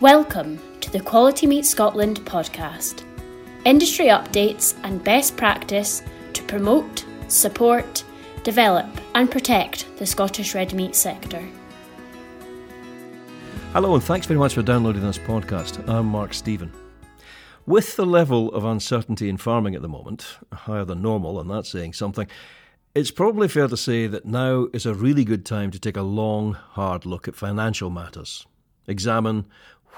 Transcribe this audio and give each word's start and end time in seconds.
Welcome 0.00 0.60
to 0.80 0.92
the 0.92 1.00
Quality 1.00 1.48
Meat 1.48 1.66
Scotland 1.66 2.20
podcast. 2.20 3.02
Industry 3.64 4.06
updates 4.06 4.78
and 4.84 5.02
best 5.02 5.36
practice 5.36 6.04
to 6.34 6.42
promote, 6.44 7.04
support, 7.26 8.04
develop, 8.44 8.86
and 9.16 9.28
protect 9.28 9.88
the 9.96 10.06
Scottish 10.06 10.54
red 10.54 10.72
meat 10.72 10.94
sector. 10.94 11.44
Hello, 13.72 13.92
and 13.92 14.04
thanks 14.04 14.24
very 14.28 14.38
much 14.38 14.54
for 14.54 14.62
downloading 14.62 15.02
this 15.02 15.18
podcast. 15.18 15.88
I'm 15.88 16.06
Mark 16.06 16.32
Stephen. 16.32 16.70
With 17.66 17.96
the 17.96 18.06
level 18.06 18.54
of 18.54 18.64
uncertainty 18.64 19.28
in 19.28 19.36
farming 19.36 19.74
at 19.74 19.82
the 19.82 19.88
moment, 19.88 20.38
higher 20.52 20.84
than 20.84 21.02
normal, 21.02 21.40
and 21.40 21.50
that's 21.50 21.70
saying 21.70 21.94
something, 21.94 22.28
it's 22.94 23.10
probably 23.10 23.48
fair 23.48 23.66
to 23.66 23.76
say 23.76 24.06
that 24.06 24.24
now 24.24 24.68
is 24.72 24.86
a 24.86 24.94
really 24.94 25.24
good 25.24 25.44
time 25.44 25.72
to 25.72 25.80
take 25.80 25.96
a 25.96 26.02
long, 26.02 26.52
hard 26.52 27.04
look 27.04 27.26
at 27.26 27.34
financial 27.34 27.90
matters. 27.90 28.46
Examine 28.88 29.46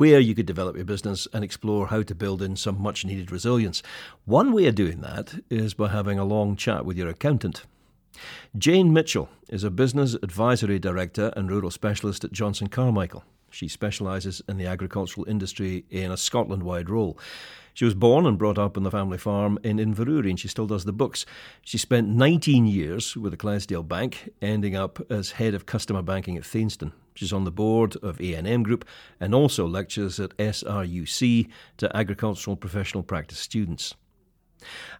where 0.00 0.18
you 0.18 0.34
could 0.34 0.46
develop 0.46 0.76
your 0.76 0.84
business 0.86 1.28
and 1.34 1.44
explore 1.44 1.88
how 1.88 2.02
to 2.02 2.14
build 2.14 2.40
in 2.40 2.56
some 2.56 2.80
much 2.80 3.04
needed 3.04 3.30
resilience. 3.30 3.82
One 4.24 4.50
way 4.50 4.64
of 4.66 4.74
doing 4.74 5.02
that 5.02 5.34
is 5.50 5.74
by 5.74 5.88
having 5.88 6.18
a 6.18 6.24
long 6.24 6.56
chat 6.56 6.86
with 6.86 6.96
your 6.96 7.10
accountant. 7.10 7.66
Jane 8.56 8.94
Mitchell 8.94 9.28
is 9.50 9.62
a 9.62 9.70
business 9.70 10.14
advisory 10.22 10.78
director 10.78 11.34
and 11.36 11.50
rural 11.50 11.70
specialist 11.70 12.24
at 12.24 12.32
Johnston 12.32 12.68
Carmichael. 12.68 13.24
She 13.50 13.68
specialises 13.68 14.40
in 14.48 14.56
the 14.56 14.66
agricultural 14.66 15.28
industry 15.28 15.84
in 15.90 16.10
a 16.10 16.16
Scotland 16.16 16.62
wide 16.62 16.88
role. 16.88 17.18
She 17.74 17.84
was 17.84 17.94
born 17.94 18.26
and 18.26 18.38
brought 18.38 18.58
up 18.58 18.76
on 18.76 18.82
the 18.82 18.90
family 18.90 19.18
farm 19.18 19.58
in 19.62 19.78
Inverurie, 19.78 20.30
and 20.30 20.38
she 20.38 20.48
still 20.48 20.66
does 20.66 20.84
the 20.84 20.92
books. 20.92 21.24
She 21.62 21.78
spent 21.78 22.08
19 22.08 22.66
years 22.66 23.16
with 23.16 23.32
the 23.32 23.36
Clydesdale 23.36 23.82
Bank, 23.82 24.30
ending 24.42 24.76
up 24.76 25.00
as 25.10 25.32
head 25.32 25.54
of 25.54 25.66
customer 25.66 26.02
banking 26.02 26.36
at 26.36 26.44
Thainstone. 26.44 26.92
She's 27.14 27.32
on 27.32 27.44
the 27.44 27.50
board 27.50 27.96
of 27.96 28.20
A&M 28.20 28.62
Group 28.62 28.84
and 29.18 29.34
also 29.34 29.66
lectures 29.66 30.18
at 30.18 30.36
SRUC 30.36 31.48
to 31.78 31.96
agricultural 31.96 32.56
professional 32.56 33.02
practice 33.02 33.38
students. 33.38 33.94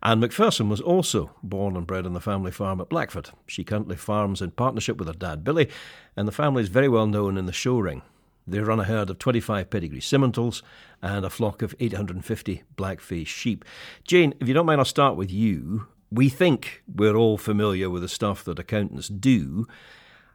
Anne 0.03 0.21
McPherson 0.21 0.69
was 0.69 0.81
also 0.81 1.31
born 1.43 1.77
and 1.77 1.87
bred 1.87 2.07
on 2.07 2.15
the 2.15 2.21
family 2.21 2.51
farm 2.51 2.81
at 2.81 2.89
Blackford. 2.89 3.31
She 3.47 3.65
currently 3.65 3.97
farms 3.97 4.41
in 4.41 4.53
partnership 4.53 4.97
with 4.97 5.09
her 5.09 5.15
dad 5.15 5.45
Billy, 5.45 5.69
and 6.17 6.27
the 6.27 6.33
family 6.33 6.63
is 6.63 6.69
very 6.69 6.89
well 6.89 7.07
known 7.07 7.37
in 7.37 7.47
the 7.47 7.53
show 7.53 7.79
ring. 7.79 8.03
They 8.51 8.61
run 8.61 8.81
a 8.81 8.85
herd 8.85 9.11
of 9.11 9.19
25 9.19 9.71
pedigree 9.71 10.01
Simmentals 10.01 10.63
and 11.01 11.25
a 11.25 11.31
flock 11.31 11.63
of 11.63 11.75
850 11.79 12.63
black-faced 12.77 13.31
sheep. 13.31 13.65
Jane, 14.05 14.35
if 14.41 14.49
you 14.49 14.55
don't 14.55 14.67
mind, 14.67 14.81
I'll 14.81 14.85
start 14.85 15.17
with 15.17 15.31
you. 15.31 15.87
We 16.11 16.29
think 16.29 16.83
we're 16.93 17.17
all 17.17 17.39
familiar 17.39 17.89
with 17.89 18.03
the 18.03 18.09
stuff 18.09 18.45
that 18.45 18.59
accountants 18.59 19.09
do. 19.09 19.67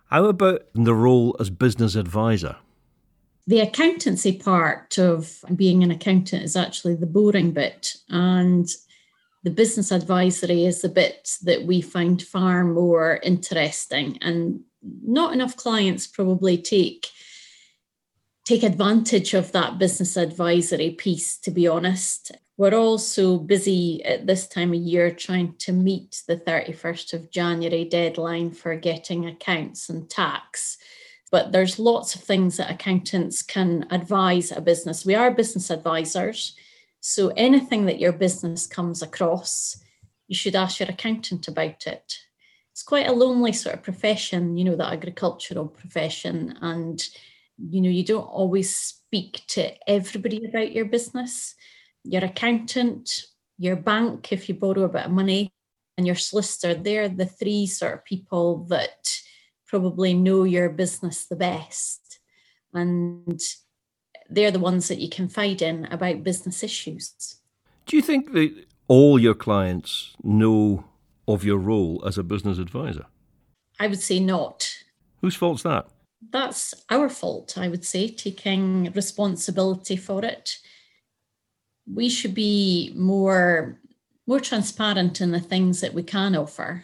How 0.09 0.25
about 0.25 0.67
the 0.73 0.93
role 0.93 1.36
as 1.39 1.49
business 1.49 1.95
advisor? 1.95 2.55
The 3.47 3.59
accountancy 3.59 4.38
part 4.38 4.97
of 4.97 5.43
being 5.55 5.83
an 5.83 5.91
accountant 5.91 6.43
is 6.43 6.55
actually 6.55 6.95
the 6.95 7.05
boring 7.05 7.52
bit, 7.52 7.95
and 8.09 8.67
the 9.43 9.52
business 9.52 9.91
advisory 9.91 10.66
is 10.66 10.81
the 10.81 10.89
bit 10.89 11.30
that 11.43 11.66
we 11.66 11.81
find 11.81 12.21
far 12.23 12.63
more 12.63 13.19
interesting. 13.21 14.17
And 14.21 14.61
not 15.03 15.33
enough 15.33 15.55
clients 15.58 16.08
probably 16.08 16.58
take 16.58 17.08
take 18.46 18.62
advantage 18.64 19.34
of 19.34 19.52
that 19.52 19.80
business 19.80 20.16
advisory 20.16 20.92
piece, 20.92 21.38
to 21.40 21.52
be 21.52 21.68
honest. 21.68 22.32
We're 22.58 22.76
also 22.76 23.38
busy 23.38 24.06
at 24.06 24.28
this 24.28 24.48
time 24.48 24.72
of 24.72 24.80
year 24.80 25.12
trying 25.12 25.56
to 25.60 25.74
meet 25.74 26.22
the 26.28 26.38
31st 26.38 27.14
of 27.14 27.32
January 27.32 27.84
deadline 27.84 28.52
for 28.52 28.76
getting 28.76 29.26
accounts 29.26 29.90
and 29.90 30.10
tax. 30.10 30.78
But 31.32 31.52
there's 31.52 31.80
lots 31.80 32.16
of 32.16 32.22
things 32.22 32.58
that 32.58 32.72
accountants 32.72 33.42
can 33.42 33.88
advise 33.90 34.52
a 34.52 34.62
business. 34.62 35.06
We 35.06 35.16
are 35.16 35.32
business 35.32 35.70
advisors. 35.70 36.56
So 37.02 37.34
anything 37.36 37.86
that 37.88 38.00
your 38.00 38.14
business 38.14 38.68
comes 38.68 39.02
across, 39.02 39.84
you 40.28 40.36
should 40.36 40.55
ask 40.55 40.80
your 40.80 40.89
accountant 40.89 41.48
about 41.48 41.88
it. 41.88 42.20
It's 42.72 42.84
quite 42.84 43.08
a 43.08 43.11
lonely 43.11 43.54
sort 43.54 43.76
of 43.76 43.84
profession, 43.84 44.55
you 44.55 44.64
know, 44.66 44.76
the 44.76 44.86
agricultural 44.86 45.67
profession. 45.67 46.58
And 46.61 47.04
you 47.58 47.82
know 47.82 47.89
you 47.89 48.04
don't 48.04 48.23
always 48.23 48.76
speak 48.76 49.43
to 49.48 49.71
everybody 49.89 50.45
about 50.45 50.71
your 50.71 50.86
business. 50.86 51.55
Your 52.04 52.26
accountant 52.26 53.26
your 53.58 53.76
bank 53.76 54.33
if 54.33 54.49
you 54.49 54.55
borrow 54.55 54.83
a 54.83 54.89
bit 54.89 55.05
of 55.05 55.11
money 55.11 55.49
and 55.98 56.05
your 56.05 56.16
solicitor 56.16 56.73
they're 56.73 57.08
the 57.08 57.26
three 57.26 57.66
sort 57.66 57.93
of 57.93 58.04
people 58.04 58.66
that 58.66 59.08
probably 59.67 60.14
know 60.14 60.43
your 60.43 60.70
business 60.70 61.26
the 61.26 61.36
best. 61.36 62.20
And 62.73 63.39
they're 64.30 64.52
the 64.52 64.60
ones 64.60 64.87
that 64.87 64.99
you 64.99 65.10
confide 65.10 65.61
in 65.61 65.86
about 65.86 66.23
business 66.23 66.64
issues. 66.64 67.14
Do 67.86 67.95
you 67.95 68.02
think 68.02 68.33
that 68.33 68.66
all 68.87 69.20
your 69.20 69.33
clients 69.33 70.16
know 70.23 70.86
of 71.27 71.43
your 71.43 71.58
role 71.58 72.04
as 72.05 72.17
a 72.17 72.23
business 72.23 72.58
advisor? 72.58 73.05
I 73.80 73.87
would 73.87 73.99
say 73.99 74.20
not. 74.20 74.72
Whose 75.22 75.36
fault's 75.36 75.64
that 75.64 75.87
that's 76.31 76.73
our 76.89 77.09
fault, 77.09 77.58
I 77.58 77.67
would 77.67 77.86
say, 77.86 78.09
taking 78.09 78.91
responsibility 78.93 79.95
for 79.95 80.23
it. 80.23 80.58
We 81.91 82.09
should 82.09 82.33
be 82.33 82.93
more 82.95 83.80
more 84.27 84.39
transparent 84.39 85.21
in 85.21 85.31
the 85.31 85.39
things 85.39 85.81
that 85.81 85.93
we 85.93 86.02
can 86.02 86.36
offer. 86.36 86.83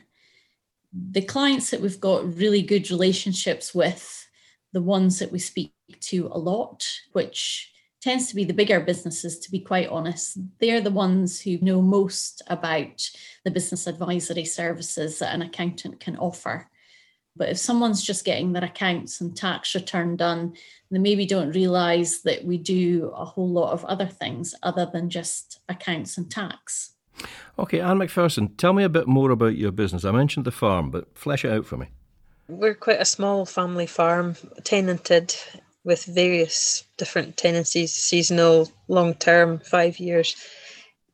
The 0.94 1.24
clients 1.24 1.72
that 1.72 1.82
we've 1.82 2.00
got 2.00 2.38
really 2.38 2.62
good 2.62 2.92
relationships 2.92 3.74
with, 3.74 4.28
the 4.74 4.82
ones 4.82 5.20
that 5.20 5.32
we 5.32 5.40
speak 5.40 5.74
to 6.02 6.30
a 6.32 6.38
lot, 6.38 6.88
which 7.14 7.72
tends 8.02 8.28
to 8.28 8.36
be 8.36 8.44
the 8.44 8.54
bigger 8.54 8.80
businesses, 8.80 9.40
to 9.40 9.52
be 9.52 9.60
quite 9.60 9.90
honest. 9.90 10.38
They're 10.60 10.82
the 10.82 10.92
ones 10.92 11.40
who 11.42 11.58
know 11.60 11.82
most 11.82 12.42
about 12.48 13.10
the 13.44 13.52
business 13.52 13.88
advisory 13.88 14.46
services 14.46 15.20
that 15.20 15.34
an 15.34 15.44
accountant 15.44 16.00
can 16.00 16.18
offer. 16.18 16.70
But 17.36 17.50
if 17.50 17.58
someone's 17.58 18.04
just 18.04 18.26
getting 18.26 18.52
their 18.52 18.66
accounts 18.66 19.22
and 19.22 19.36
tax 19.36 19.74
return 19.74 20.16
done, 20.16 20.54
they 20.90 21.00
maybe 21.00 21.26
don't 21.26 21.56
realize 21.56 22.22
that 22.24 22.44
we 22.44 22.58
do 22.58 23.12
a 23.16 23.24
whole 23.24 23.50
lot 23.50 23.72
of 23.72 23.86
other 23.86 24.08
things 24.08 24.54
other 24.64 24.90
than 24.92 25.10
just 25.10 25.60
accounts 25.70 26.18
and 26.18 26.30
tax. 26.30 26.94
Okay, 27.58 27.80
Anne 27.80 28.00
McPherson, 28.00 28.56
tell 28.58 28.74
me 28.74 28.84
a 28.84 28.90
bit 28.90 29.08
more 29.08 29.32
about 29.32 29.56
your 29.56 29.72
business. 29.72 30.04
I 30.04 30.12
mentioned 30.12 30.46
the 30.46 30.52
farm, 30.52 30.92
but 30.92 31.18
flesh 31.18 31.46
it 31.46 31.52
out 31.52 31.66
for 31.66 31.78
me. 31.78 31.88
We're 32.48 32.76
quite 32.76 33.00
a 33.00 33.06
small 33.06 33.46
family 33.46 33.88
farm, 33.88 34.36
tenanted 34.64 35.36
with 35.84 36.06
various 36.06 36.84
different 36.98 37.38
tenancies, 37.38 37.94
seasonal, 37.94 38.70
long 38.88 39.14
term, 39.16 39.60
five 39.60 40.00
years. 40.00 40.36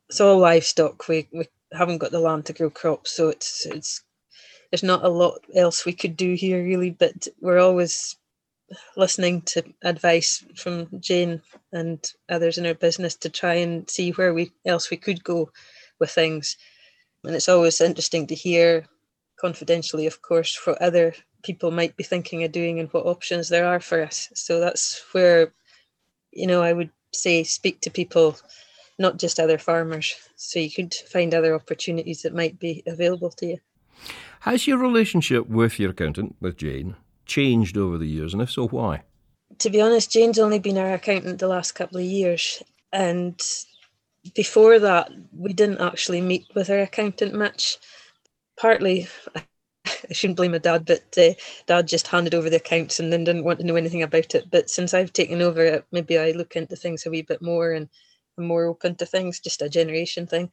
It's 0.08 0.20
all 0.20 0.38
livestock. 0.38 1.06
We, 1.08 1.28
we 1.32 1.46
haven't 1.72 1.98
got 1.98 2.10
the 2.10 2.20
land 2.20 2.46
to 2.46 2.52
grow 2.52 2.70
crops, 2.70 3.12
so 3.12 3.28
it's 3.28 3.66
it's 3.66 4.02
there's 4.70 4.82
not 4.82 5.04
a 5.04 5.08
lot 5.08 5.40
else 5.54 5.84
we 5.84 5.92
could 5.92 6.16
do 6.16 6.34
here 6.34 6.62
really, 6.62 6.90
but 6.90 7.26
we're 7.40 7.58
always 7.60 8.16
listening 8.96 9.40
to 9.42 9.62
advice 9.82 10.44
from 10.56 10.88
Jane 11.00 11.40
and 11.72 12.12
others 12.28 12.58
in 12.58 12.66
our 12.66 12.74
business 12.74 13.14
to 13.16 13.30
try 13.30 13.54
and 13.54 13.88
see 13.88 14.10
where 14.12 14.34
we 14.34 14.52
else 14.66 14.90
we 14.90 14.96
could 14.96 15.24
go 15.24 15.50
with 15.98 16.10
things. 16.10 16.56
And 17.24 17.34
it's 17.34 17.48
always 17.48 17.80
interesting 17.80 18.26
to 18.26 18.34
hear 18.34 18.86
confidentially, 19.40 20.06
of 20.06 20.20
course, 20.22 20.58
what 20.66 20.80
other 20.82 21.14
people 21.42 21.70
might 21.70 21.96
be 21.96 22.04
thinking 22.04 22.44
of 22.44 22.52
doing 22.52 22.78
and 22.78 22.88
what 22.90 23.06
options 23.06 23.48
there 23.48 23.66
are 23.66 23.80
for 23.80 24.02
us. 24.02 24.28
So 24.34 24.60
that's 24.60 25.02
where, 25.12 25.52
you 26.32 26.46
know, 26.46 26.62
I 26.62 26.72
would 26.72 26.90
say 27.12 27.44
speak 27.44 27.80
to 27.82 27.90
people, 27.90 28.36
not 28.98 29.18
just 29.18 29.40
other 29.40 29.58
farmers, 29.58 30.14
so 30.36 30.58
you 30.58 30.70
could 30.70 30.92
find 30.94 31.32
other 31.32 31.54
opportunities 31.54 32.22
that 32.22 32.34
might 32.34 32.58
be 32.58 32.82
available 32.86 33.30
to 33.30 33.46
you. 33.46 33.58
Has 34.40 34.66
your 34.66 34.78
relationship 34.78 35.48
with 35.48 35.78
your 35.78 35.90
accountant, 35.90 36.36
with 36.40 36.56
Jane, 36.56 36.96
changed 37.26 37.76
over 37.76 37.98
the 37.98 38.06
years, 38.06 38.32
and 38.32 38.42
if 38.42 38.50
so, 38.50 38.68
why? 38.68 39.02
To 39.58 39.70
be 39.70 39.80
honest, 39.80 40.12
Jane's 40.12 40.38
only 40.38 40.58
been 40.58 40.78
our 40.78 40.94
accountant 40.94 41.38
the 41.38 41.48
last 41.48 41.72
couple 41.72 41.98
of 41.98 42.04
years, 42.04 42.62
and 42.92 43.40
before 44.34 44.78
that, 44.78 45.10
we 45.36 45.52
didn't 45.52 45.80
actually 45.80 46.20
meet 46.20 46.46
with 46.54 46.70
our 46.70 46.80
accountant 46.80 47.34
much. 47.34 47.78
Partly, 48.58 49.08
I 49.36 50.12
shouldn't 50.12 50.36
blame 50.36 50.52
my 50.52 50.58
dad, 50.58 50.84
but 50.84 51.16
uh, 51.16 51.34
dad 51.66 51.88
just 51.88 52.06
handed 52.06 52.34
over 52.34 52.50
the 52.50 52.56
accounts 52.56 53.00
and 53.00 53.12
then 53.12 53.24
didn't 53.24 53.44
want 53.44 53.60
to 53.60 53.66
know 53.66 53.76
anything 53.76 54.02
about 54.02 54.34
it. 54.34 54.50
But 54.50 54.70
since 54.70 54.94
I've 54.94 55.12
taken 55.12 55.42
over 55.42 55.62
it, 55.62 55.84
maybe 55.92 56.18
I 56.18 56.32
look 56.32 56.56
into 56.56 56.76
things 56.76 57.06
a 57.06 57.10
wee 57.10 57.22
bit 57.22 57.42
more 57.42 57.72
and 57.72 57.88
I'm 58.36 58.46
more 58.46 58.66
open 58.66 58.94
to 58.96 59.06
things, 59.06 59.40
just 59.40 59.62
a 59.62 59.68
generation 59.68 60.26
thing. 60.26 60.50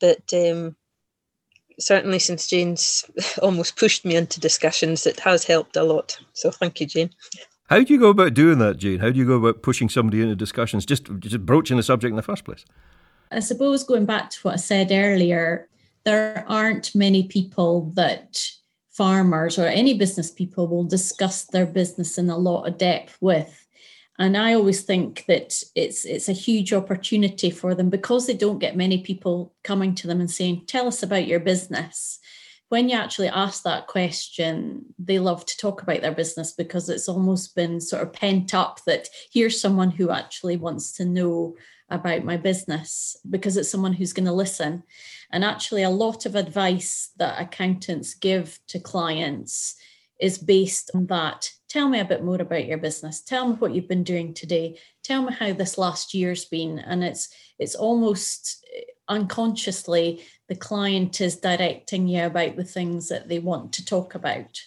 But 0.00 0.32
um, 0.32 0.76
certainly 1.78 2.18
since 2.18 2.46
Jane's 2.46 3.04
almost 3.42 3.76
pushed 3.76 4.04
me 4.04 4.16
into 4.16 4.40
discussions, 4.40 5.06
it 5.06 5.20
has 5.20 5.44
helped 5.44 5.76
a 5.76 5.82
lot. 5.82 6.18
So 6.32 6.50
thank 6.50 6.80
you, 6.80 6.86
Jane. 6.86 7.10
How 7.68 7.82
do 7.82 7.92
you 7.92 8.00
go 8.00 8.08
about 8.08 8.34
doing 8.34 8.58
that, 8.60 8.78
Jane? 8.78 8.98
How 8.98 9.10
do 9.10 9.18
you 9.18 9.26
go 9.26 9.34
about 9.34 9.62
pushing 9.62 9.88
somebody 9.88 10.22
into 10.22 10.34
discussions, 10.34 10.86
just, 10.86 11.08
just 11.18 11.44
broaching 11.44 11.76
the 11.76 11.82
subject 11.82 12.10
in 12.10 12.16
the 12.16 12.22
first 12.22 12.44
place? 12.44 12.64
I 13.30 13.40
suppose 13.40 13.84
going 13.84 14.06
back 14.06 14.30
to 14.30 14.38
what 14.42 14.54
I 14.54 14.56
said 14.56 14.88
earlier, 14.90 15.68
there 16.04 16.44
aren't 16.48 16.94
many 16.94 17.24
people 17.28 17.92
that 17.94 18.40
farmers 18.88 19.58
or 19.58 19.66
any 19.66 19.94
business 19.94 20.30
people 20.30 20.66
will 20.66 20.84
discuss 20.84 21.44
their 21.44 21.66
business 21.66 22.16
in 22.16 22.30
a 22.30 22.38
lot 22.38 22.64
of 22.64 22.78
depth 22.78 23.16
with. 23.20 23.66
And 24.18 24.36
I 24.36 24.54
always 24.54 24.82
think 24.82 25.24
that 25.26 25.62
it's 25.76 26.04
it's 26.04 26.28
a 26.28 26.32
huge 26.32 26.72
opportunity 26.72 27.50
for 27.50 27.74
them 27.74 27.88
because 27.88 28.26
they 28.26 28.34
don't 28.34 28.58
get 28.58 28.76
many 28.76 29.02
people 29.02 29.54
coming 29.62 29.94
to 29.96 30.06
them 30.06 30.20
and 30.20 30.30
saying, 30.30 30.64
"Tell 30.66 30.88
us 30.88 31.02
about 31.02 31.26
your 31.26 31.40
business." 31.40 32.18
When 32.68 32.88
you 32.88 32.96
actually 32.96 33.28
ask 33.28 33.62
that 33.62 33.86
question, 33.86 34.84
they 34.98 35.18
love 35.18 35.46
to 35.46 35.56
talk 35.56 35.80
about 35.80 36.02
their 36.02 36.12
business 36.12 36.52
because 36.52 36.90
it's 36.90 37.08
almost 37.08 37.54
been 37.54 37.80
sort 37.80 38.02
of 38.02 38.12
pent 38.12 38.52
up 38.54 38.84
that 38.84 39.08
here's 39.32 39.58
someone 39.58 39.90
who 39.90 40.10
actually 40.10 40.58
wants 40.58 40.92
to 40.94 41.06
know 41.06 41.56
about 41.88 42.24
my 42.24 42.36
business 42.36 43.16
because 43.30 43.56
it's 43.56 43.70
someone 43.70 43.94
who's 43.94 44.12
going 44.12 44.26
to 44.26 44.32
listen. 44.32 44.82
And 45.30 45.44
actually, 45.44 45.82
a 45.82 45.90
lot 45.90 46.26
of 46.26 46.34
advice 46.34 47.10
that 47.16 47.40
accountants 47.40 48.14
give 48.14 48.58
to 48.66 48.80
clients 48.80 49.76
is 50.20 50.38
based 50.38 50.90
on 50.94 51.06
that. 51.06 51.50
Tell 51.68 51.88
me 51.88 52.00
a 52.00 52.04
bit 52.04 52.24
more 52.24 52.40
about 52.40 52.66
your 52.66 52.78
business. 52.78 53.20
Tell 53.20 53.48
me 53.48 53.54
what 53.56 53.74
you've 53.74 53.88
been 53.88 54.04
doing 54.04 54.32
today. 54.32 54.78
Tell 55.02 55.22
me 55.22 55.34
how 55.34 55.52
this 55.52 55.76
last 55.76 56.14
year's 56.14 56.46
been. 56.46 56.78
And 56.78 57.04
it's 57.04 57.28
it's 57.58 57.74
almost 57.74 58.64
eh, 58.74 58.82
unconsciously 59.08 60.22
the 60.48 60.56
client 60.56 61.20
is 61.20 61.36
directing 61.36 62.08
you 62.08 62.24
about 62.24 62.56
the 62.56 62.64
things 62.64 63.08
that 63.08 63.28
they 63.28 63.38
want 63.38 63.72
to 63.74 63.84
talk 63.84 64.14
about. 64.14 64.60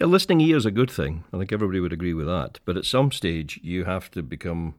Yeah, 0.00 0.06
listening 0.06 0.40
ear 0.40 0.56
is 0.56 0.66
a 0.66 0.72
good 0.72 0.90
thing. 0.90 1.22
I 1.32 1.38
think 1.38 1.52
everybody 1.52 1.78
would 1.78 1.92
agree 1.92 2.14
with 2.14 2.26
that. 2.26 2.58
But 2.64 2.76
at 2.76 2.84
some 2.84 3.12
stage, 3.12 3.60
you 3.62 3.84
have 3.84 4.10
to 4.10 4.22
become, 4.22 4.74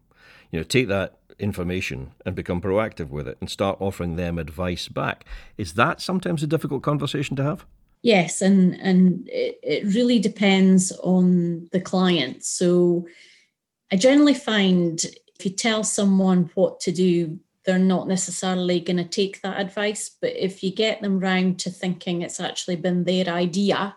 you 0.52 0.60
know, 0.60 0.64
take 0.64 0.90
that 0.90 1.20
information 1.40 2.12
and 2.26 2.36
become 2.36 2.60
proactive 2.62 3.10
with 3.10 3.28
it 3.28 3.38
and 3.40 3.50
start 3.50 3.78
offering 3.80 4.18
them 4.18 4.38
advice 4.38 4.90
back. 4.90 5.26
Is 5.58 5.74
that 5.76 6.02
sometimes 6.02 6.44
a 6.44 6.48
difficult 6.48 6.84
conversation 6.84 7.38
to 7.38 7.44
have? 7.44 7.66
Yes, 8.02 8.42
and 8.42 8.80
and 8.82 9.30
it, 9.30 9.60
it 9.62 9.94
really 9.94 10.20
depends 10.20 10.92
on 10.92 11.70
the 11.72 11.82
client. 11.82 12.44
So 12.44 13.08
I 13.92 13.96
generally 13.96 14.34
find 14.34 15.00
if 15.40 15.46
you 15.46 15.52
tell 15.52 15.84
someone 15.84 16.50
what 16.56 16.80
to 16.82 16.92
do, 16.92 17.40
they're 17.66 17.78
not 17.80 18.08
necessarily 18.08 18.80
going 18.80 18.98
to 18.98 19.04
take 19.04 19.42
that 19.42 19.60
advice. 19.60 20.10
But 20.20 20.36
if 20.36 20.64
you 20.64 20.74
get 20.74 21.02
them 21.02 21.20
round 21.20 21.60
to 21.60 21.70
thinking 21.70 22.22
it's 22.22 22.40
actually 22.40 22.78
been 22.78 23.04
their 23.04 23.28
idea, 23.28 23.96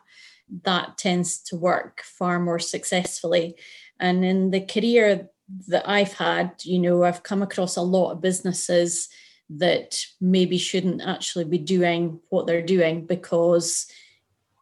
that 0.65 0.99
tends 0.99 1.39
to 1.45 1.57
work 1.57 2.03
far 2.03 2.39
more 2.41 2.59
successfully. 2.59 3.57
And 4.01 4.25
in 4.25 4.51
the 4.51 4.61
career 4.61 5.31
that 5.69 5.89
I've 5.89 6.13
had, 6.15 6.53
you 6.63 6.79
know, 6.79 7.05
I've 7.05 7.23
come 7.23 7.43
across 7.43 7.77
a 7.77 7.83
lot 7.83 8.13
of 8.13 8.21
businesses 8.21 9.09
that 9.51 10.05
maybe 10.21 10.59
shouldn't 10.59 11.03
actually 11.03 11.45
be 11.45 11.59
doing 11.59 12.21
what 12.31 12.47
they're 12.47 12.63
doing 12.63 13.07
because 13.07 13.87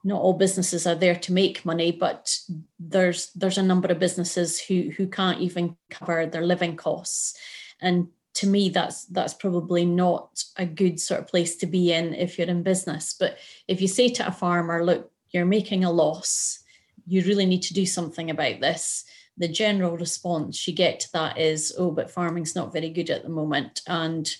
not 0.04 0.20
all 0.20 0.32
businesses 0.32 0.86
are 0.86 0.96
there 0.96 1.14
to 1.14 1.32
make 1.32 1.64
money 1.64 1.92
but 1.92 2.36
there's 2.80 3.30
there's 3.34 3.58
a 3.58 3.62
number 3.62 3.88
of 3.88 4.00
businesses 4.00 4.60
who 4.60 4.90
who 4.96 5.06
can't 5.06 5.40
even 5.40 5.76
cover 5.90 6.26
their 6.26 6.44
living 6.44 6.76
costs. 6.76 7.36
And 7.80 8.08
to 8.34 8.46
me 8.48 8.68
that's 8.70 9.04
that's 9.06 9.34
probably 9.34 9.84
not 9.84 10.42
a 10.56 10.66
good 10.66 10.98
sort 10.98 11.20
of 11.20 11.28
place 11.28 11.56
to 11.56 11.66
be 11.66 11.92
in 11.92 12.14
if 12.14 12.38
you're 12.38 12.48
in 12.48 12.62
business. 12.62 13.14
But 13.18 13.38
if 13.68 13.80
you 13.80 13.88
say 13.88 14.08
to 14.08 14.26
a 14.26 14.32
farmer 14.32 14.84
look 14.84 15.10
you're 15.30 15.46
making 15.46 15.84
a 15.84 15.90
loss. 15.90 16.58
You 17.06 17.22
really 17.22 17.46
need 17.46 17.62
to 17.62 17.74
do 17.74 17.86
something 17.86 18.30
about 18.30 18.60
this 18.60 19.04
the 19.38 19.48
general 19.48 19.96
response 19.96 20.68
you 20.68 20.74
get 20.74 21.00
to 21.00 21.12
that 21.12 21.38
is 21.38 21.74
oh 21.78 21.90
but 21.90 22.10
farming's 22.10 22.54
not 22.54 22.72
very 22.72 22.90
good 22.90 23.10
at 23.10 23.22
the 23.22 23.28
moment. 23.28 23.82
And 23.86 24.30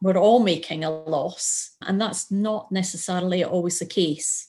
we're 0.00 0.16
all 0.16 0.40
making 0.40 0.84
a 0.84 0.90
loss. 0.90 1.76
And 1.82 2.00
that's 2.00 2.30
not 2.30 2.72
necessarily 2.72 3.44
always 3.44 3.78
the 3.78 3.86
case. 3.86 4.46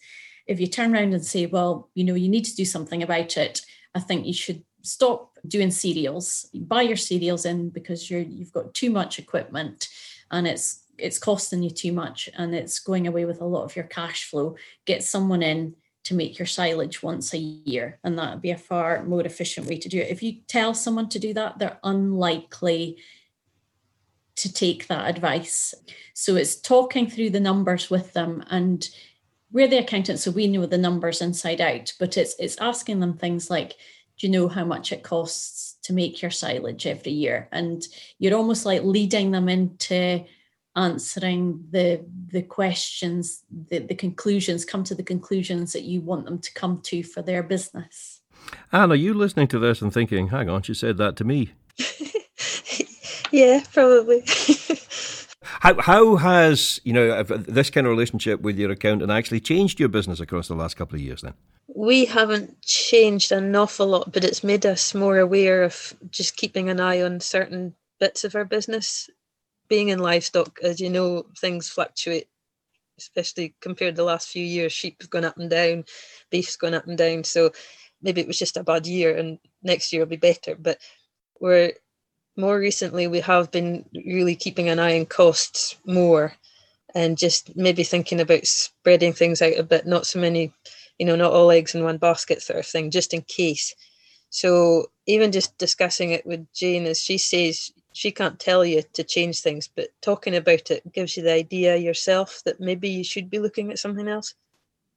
If 0.48 0.60
you 0.60 0.68
turn 0.68 0.94
around 0.94 1.14
and 1.14 1.26
say, 1.26 1.46
well, 1.46 1.90
you 1.94 2.04
know, 2.04 2.16
you 2.16 2.30
need 2.30 2.46
to 2.46 2.56
do 2.56 2.66
something 2.66 3.04
about 3.04 3.38
it, 3.38 3.62
I 3.94 4.00
think 4.00 4.26
you 4.26 4.34
should 4.34 4.64
stop 4.82 5.38
doing 5.48 5.72
cereals, 5.72 6.50
buy 6.54 6.82
your 6.82 6.98
cereals 6.98 7.46
in 7.46 7.70
because 7.70 8.10
you're 8.10 8.22
you've 8.22 8.52
got 8.52 8.74
too 8.74 8.90
much 8.90 9.20
equipment 9.20 9.88
and 10.32 10.48
it's 10.48 10.84
it's 10.98 11.20
costing 11.20 11.64
you 11.64 11.70
too 11.70 11.92
much 11.92 12.30
and 12.38 12.54
it's 12.54 12.80
going 12.80 13.08
away 13.08 13.26
with 13.26 13.42
a 13.42 13.46
lot 13.46 13.64
of 13.64 13.76
your 13.76 13.86
cash 13.86 14.30
flow. 14.30 14.56
Get 14.86 15.04
someone 15.04 15.42
in 15.42 15.76
to 16.04 16.16
make 16.16 16.40
your 16.40 16.48
silage 16.48 17.04
once 17.04 17.34
a 17.34 17.38
year, 17.38 18.00
and 18.04 18.18
that 18.18 18.34
would 18.34 18.42
be 18.42 18.52
a 18.52 18.58
far 18.58 19.04
more 19.04 19.22
efficient 19.22 19.68
way 19.68 19.78
to 19.78 19.90
do 19.90 20.00
it. 20.00 20.10
If 20.10 20.24
you 20.24 20.42
tell 20.48 20.74
someone 20.74 21.10
to 21.10 21.20
do 21.20 21.34
that, 21.36 21.60
they're 21.60 21.80
unlikely 21.84 22.98
to 24.42 24.52
take 24.52 24.88
that 24.88 25.10
advice. 25.10 25.74
So 26.14 26.36
it's 26.36 26.56
talking 26.56 27.10
through 27.10 27.30
the 27.30 27.40
numbers 27.40 27.90
with 27.90 28.14
them 28.14 28.44
and 28.50 28.88
we're 29.52 29.68
the 29.68 29.78
accountants, 29.78 30.24
so 30.24 30.32
we 30.32 30.48
know 30.48 30.66
the 30.66 30.78
numbers 30.78 31.22
inside 31.22 31.62
out, 31.62 31.94
but 32.00 32.18
it's 32.18 32.36
it's 32.40 32.58
asking 32.58 33.02
them 33.02 33.18
things 33.18 33.50
like, 33.50 33.76
do 34.18 34.28
you 34.28 34.30
know 34.30 34.48
how 34.48 34.64
much 34.64 34.92
it 34.92 35.04
costs 35.04 35.76
to 35.84 35.94
make 35.94 36.22
your 36.22 36.32
silage 36.32 36.88
every 36.88 37.12
year? 37.12 37.50
And 37.52 37.86
you're 38.18 38.38
almost 38.38 38.66
like 38.66 38.84
leading 38.84 39.32
them 39.32 39.50
into 39.50 40.24
answering 40.76 41.66
the 41.70 42.06
the 42.28 42.44
questions, 42.44 43.44
the, 43.70 43.80
the 43.80 43.96
conclusions, 43.96 44.64
come 44.64 44.86
to 44.86 44.96
the 44.96 45.04
conclusions 45.04 45.74
that 45.74 45.84
you 45.84 46.00
want 46.02 46.26
them 46.26 46.40
to 46.40 46.54
come 46.54 46.82
to 46.84 47.04
for 47.04 47.22
their 47.22 47.44
business. 47.44 48.22
Anne, 48.72 48.92
are 48.92 48.96
you 48.96 49.14
listening 49.14 49.48
to 49.50 49.60
this 49.60 49.82
and 49.82 49.94
thinking, 49.94 50.30
hang 50.30 50.50
on, 50.50 50.62
she 50.62 50.74
said 50.74 50.98
that 50.98 51.18
to 51.18 51.26
me? 51.26 51.52
Yeah, 53.32 53.64
probably. 53.74 54.24
how 55.42 55.82
how 55.82 56.16
has 56.18 56.80
you 56.84 56.94
know 56.94 57.10
uh, 57.12 57.24
this 57.24 57.70
kind 57.70 57.88
of 57.88 57.92
relationship 57.92 58.42
with 58.42 58.58
your 58.58 58.72
accountant 58.72 59.12
actually 59.12 59.40
changed 59.40 59.80
your 59.80 59.90
business 59.90 60.20
across 60.20 60.48
the 60.48 60.56
last 60.56 60.76
couple 60.76 60.96
of 60.96 61.02
years? 61.02 61.22
Then 61.22 61.34
we 61.74 62.06
haven't 62.06 62.62
changed 62.62 63.32
an 63.32 63.56
awful 63.56 63.88
lot, 63.88 64.12
but 64.12 64.24
it's 64.24 64.44
made 64.44 64.66
us 64.66 64.94
more 64.94 65.20
aware 65.20 65.64
of 65.64 65.94
just 66.10 66.36
keeping 66.36 66.70
an 66.70 66.80
eye 66.80 67.02
on 67.02 67.20
certain 67.20 67.74
bits 68.00 68.24
of 68.24 68.36
our 68.36 68.46
business. 68.46 69.10
Being 69.70 69.90
in 69.90 70.00
livestock, 70.00 70.60
as 70.62 70.82
you 70.82 70.90
know, 70.90 71.26
things 71.40 71.70
fluctuate, 71.70 72.28
especially 72.98 73.56
compared 73.62 73.96
to 73.96 74.02
the 74.02 74.06
last 74.06 74.28
few 74.28 74.44
years. 74.44 74.74
Sheep 74.74 75.02
have 75.02 75.10
gone 75.10 75.24
up 75.24 75.38
and 75.38 75.50
down, 75.50 75.86
beef's 76.30 76.58
gone 76.58 76.74
up 76.74 76.88
and 76.88 76.98
down. 76.98 77.24
So 77.24 77.52
maybe 78.02 78.20
it 78.20 78.28
was 78.28 78.38
just 78.38 78.58
a 78.58 78.64
bad 78.64 78.86
year, 78.86 79.16
and 79.16 79.40
next 79.64 79.94
year 79.94 80.02
will 80.02 80.10
be 80.10 80.18
better. 80.18 80.56
But 80.56 80.80
we're 81.40 81.72
more 82.38 82.58
recently 82.58 83.08
we 83.08 83.20
have 83.20 83.52
been 83.52 83.86
really 84.06 84.36
keeping 84.36 84.70
an 84.70 84.80
eye 84.80 85.00
on 85.00 85.06
costs 85.06 85.76
more 85.86 86.34
and 86.96 87.18
just 87.18 87.56
maybe 87.56 87.84
thinking 87.84 88.20
about 88.20 88.46
spreading 88.46 89.14
things 89.14 89.42
out 89.42 89.58
a 89.58 89.64
bit 89.64 89.86
not 89.86 90.06
so 90.06 90.20
many 90.20 90.54
you 90.98 91.06
know 91.06 91.16
not 91.16 91.32
all 91.32 91.52
eggs 91.52 91.76
in 91.76 91.84
one 91.84 91.98
basket 91.98 92.42
sort 92.42 92.60
of 92.60 92.66
thing 92.66 92.92
just 92.92 93.14
in 93.14 93.22
case. 93.24 93.76
So 94.30 94.86
even 95.08 95.32
just 95.32 95.58
discussing 95.58 96.12
it 96.12 96.26
with 96.26 96.46
jane 96.54 96.86
as 96.86 97.00
she 97.02 97.18
says 97.18 97.72
she 97.94 98.12
can't 98.12 98.40
tell 98.40 98.64
you 98.64 98.82
to 98.94 99.04
change 99.04 99.42
things 99.42 99.70
but 99.76 99.90
talking 100.02 100.36
about 100.36 100.72
it 100.72 100.94
gives 100.94 101.18
you 101.18 101.24
the 101.24 101.34
idea 101.34 101.76
yourself 101.76 102.42
that 102.46 102.62
maybe 102.62 102.90
you 102.90 103.04
should 103.04 103.30
be 103.30 103.40
looking 103.40 103.72
at 103.72 103.80
something 103.80 104.08
else. 104.08 104.36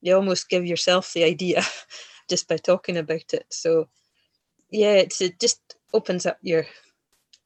You 0.03 0.15
almost 0.15 0.49
give 0.49 0.65
yourself 0.67 1.13
the 1.13 1.25
idea 1.25 1.63
just 2.29 2.49
by 2.49 2.59
talking 2.59 2.97
about 2.97 3.33
it. 3.33 3.47
So 3.51 3.89
yeah 4.71 4.95
it's 4.95 5.21
it 5.21 5.41
just 5.41 5.61
opens 5.93 6.27
up 6.27 6.39
your 6.43 6.67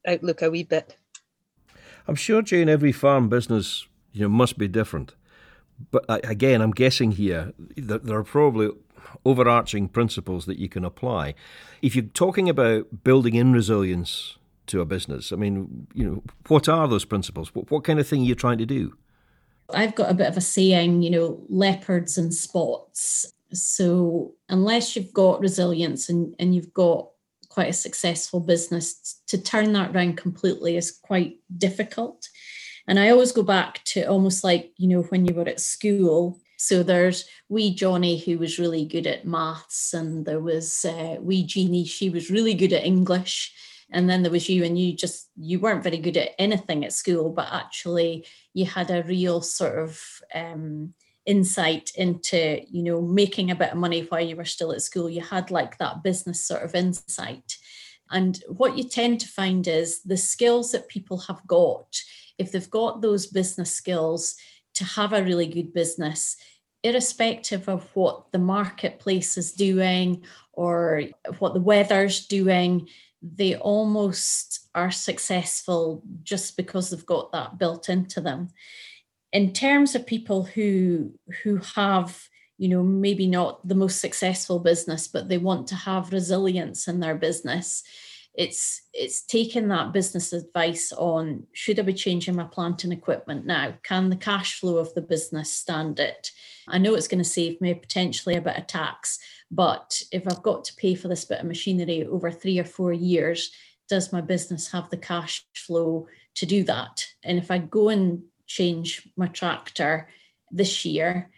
outlook 0.09 0.43
a 0.43 0.51
wee 0.51 0.63
bit. 0.63 0.97
I'm 2.07 2.15
sure, 2.15 2.43
Jane, 2.43 2.69
every 2.69 2.93
farm 2.93 3.29
business 3.29 3.87
you 4.13 4.23
know 4.23 4.29
must 4.29 4.59
be 4.59 4.69
different. 4.69 5.15
But 5.91 6.05
again, 6.09 6.61
I'm 6.61 6.73
guessing 6.73 7.13
here 7.13 7.53
that 7.77 8.05
there 8.05 8.19
are 8.19 8.25
probably 8.25 8.71
overarching 9.25 9.89
principles 9.89 10.47
that 10.47 10.59
you 10.59 10.69
can 10.69 10.85
apply. 10.85 11.35
If 11.83 11.95
you're 11.95 12.07
talking 12.07 12.49
about 12.49 13.05
building 13.05 13.35
in 13.35 13.53
resilience 13.53 14.39
to 14.67 14.81
a 14.81 14.85
business, 14.85 15.33
I 15.33 15.37
mean, 15.37 15.87
you 15.95 16.05
know, 16.05 16.23
what 16.49 16.69
are 16.69 16.89
those 16.89 17.05
principles? 17.05 17.55
What, 17.55 17.71
what 17.71 17.85
kind 17.85 18.01
of 18.01 18.09
thing 18.09 18.23
are 18.23 18.27
you 18.27 18.35
trying 18.35 18.59
to 18.59 18.67
do? 18.67 18.97
I've 19.73 19.95
got 19.95 20.11
a 20.11 20.15
bit 20.15 20.29
of 20.29 20.37
a 20.37 20.41
saying, 20.41 21.03
you 21.03 21.11
know, 21.11 21.41
leopards 21.49 22.19
and 22.19 22.35
spots. 22.35 23.33
So 23.53 24.35
unless 24.49 24.97
you've 24.97 25.13
got 25.13 25.41
resilience 25.41 26.09
and, 26.09 26.35
and 26.39 26.55
you've 26.55 26.73
got 26.75 27.09
quite 27.49 27.71
a 27.71 27.73
successful 27.73 28.41
business 28.41 29.21
to 29.27 29.39
turn 29.39 29.73
that 29.73 29.95
around 29.95 30.17
completely 30.17 30.77
is 30.77 30.91
quite 30.91 31.39
difficult. 31.57 32.29
And 32.87 32.99
i 32.99 33.11
always 33.11 33.33
go 33.33 33.43
back 33.43 33.85
to 33.85 34.05
almost 34.05 34.43
like 34.45 34.73
you 34.77 34.89
know 34.89 35.03
when 35.03 35.27
you 35.27 35.35
were 35.35 35.49
at 35.49 35.61
school. 35.61 36.41
So 36.57 36.83
there's 36.83 37.25
wee 37.49 37.75
johnny 37.75 38.19
who 38.19 38.39
was 38.39 38.59
really 38.59 38.85
good 38.85 39.07
at 39.07 39.27
maths 39.27 39.95
and 39.95 40.25
there 40.25 40.41
was 40.41 40.85
uh, 40.85 41.17
wee 41.21 41.45
jeannie 41.45 41.85
she 41.85 42.11
was 42.11 42.31
really 42.31 42.55
good 42.55 42.73
at 42.73 42.85
english. 42.85 43.53
And 43.91 44.09
then 44.09 44.23
there 44.23 44.33
was 44.33 44.51
you 44.51 44.65
and 44.65 44.79
you 44.79 44.93
just 44.93 45.31
you 45.37 45.61
weren't 45.61 45.83
very 45.83 45.99
good 45.99 46.17
at 46.17 46.35
anything 46.39 46.85
at 46.85 46.93
school 46.93 47.31
but 47.31 47.49
actually 47.53 48.27
you 48.53 48.67
had 48.67 48.91
a 48.91 49.05
real 49.05 49.41
sort 49.41 49.79
of 49.79 50.01
um, 50.35 50.95
insight 51.29 51.93
into 51.95 52.63
you 52.71 52.83
know 52.83 53.03
making 53.03 53.51
a 53.51 53.55
bit 53.55 53.73
of 53.73 53.79
money 53.79 54.01
while 54.09 54.21
you 54.21 54.35
were 54.35 54.47
still 54.47 54.73
at 54.73 54.81
school 54.81 55.11
you 55.11 55.21
had 55.21 55.51
like 55.51 55.77
that 55.77 56.03
business 56.03 56.41
sort 56.45 56.63
of 56.63 56.75
insight 56.75 57.59
and 58.11 58.43
what 58.49 58.79
you 58.79 58.85
tend 58.85 59.21
to 59.21 59.29
find 59.29 59.69
is 59.69 60.03
the 60.03 60.17
skills 60.17 60.73
that 60.73 60.89
people 60.89 61.19
have 61.19 61.47
got 61.47 62.01
if 62.39 62.51
they've 62.51 62.71
got 62.71 63.03
those 63.03 63.27
business 63.27 63.75
skills 63.75 64.37
to 64.73 64.85
have 64.85 65.13
a 65.13 65.23
really 65.23 65.47
good 65.47 65.75
business 65.75 66.37
irrespective 66.83 67.69
of 67.69 67.85
what 67.95 68.33
the 68.33 68.39
marketplace 68.39 69.37
is 69.37 69.53
doing 69.53 70.23
or 70.55 71.03
what 71.41 71.53
the 71.53 71.61
weather's 71.61 72.27
doing 72.27 72.89
they 73.21 73.57
almost 73.57 74.69
are 74.75 74.91
successful 74.91 76.03
just 76.23 76.57
because 76.57 76.91
they've 76.91 77.07
got 77.07 77.33
that 77.33 77.59
built 77.59 77.89
into 77.89 78.21
them. 78.21 78.49
In 79.33 79.53
terms 79.53 79.95
of 79.95 80.07
people 80.07 80.45
who 80.45 81.13
who 81.43 81.59
have, 81.75 82.21
you 82.57 82.69
know, 82.69 82.83
maybe 82.83 83.27
not 83.27 83.67
the 83.67 83.75
most 83.75 84.01
successful 84.01 84.59
business, 84.59 85.09
but 85.09 85.29
they 85.29 85.39
want 85.39 85.67
to 85.69 85.75
have 85.75 86.13
resilience 86.13 86.89
in 86.89 87.01
their 87.01 87.15
business, 87.15 87.83
it's 88.39 88.83
it's 88.95 89.23
taking 89.23 89.67
that 89.69 89.93
business 89.93 90.33
advice 90.33 90.93
on 90.93 91.45
should 91.53 91.79
I 91.81 91.83
be 91.83 91.93
changing 91.93 92.37
my 92.37 92.45
plant 92.45 92.85
and 92.85 92.93
equipment 92.93 93.45
now? 93.45 93.75
Can 93.83 94.11
the 94.11 94.17
cash 94.17 94.61
flow 94.61 94.79
of 94.79 94.95
the 94.95 95.03
business 95.03 95.53
stand 95.53 95.99
it? 95.99 96.31
I 96.69 96.79
know 96.79 96.95
it's 96.95 97.09
going 97.09 97.23
to 97.23 97.25
save 97.25 97.61
me 97.61 97.75
potentially 97.75 98.37
a 98.37 98.41
bit 98.41 98.57
of 98.57 98.69
tax, 98.69 99.19
but 99.51 100.01
if 100.13 100.23
I've 100.27 100.43
got 100.43 100.65
to 100.65 100.77
pay 100.77 100.95
for 100.95 101.09
this 101.09 101.25
bit 101.25 101.41
of 101.41 101.47
machinery 101.47 102.07
over 102.07 102.31
three 102.31 102.61
or 102.61 102.65
four 102.65 102.93
years, 102.93 103.51
does 103.89 104.13
my 104.13 104.21
business 104.21 104.71
have 104.71 104.89
the 104.89 104.99
cash 104.99 105.45
flow 105.55 106.07
to 106.37 106.47
do 106.47 106.63
that? 106.65 107.07
And 107.25 107.39
if 107.39 107.51
I 107.51 107.59
go 107.59 107.89
and 107.89 108.23
change 108.49 109.09
my 109.17 109.29
tractor 109.29 110.09
this 110.51 110.85
year, 110.85 111.31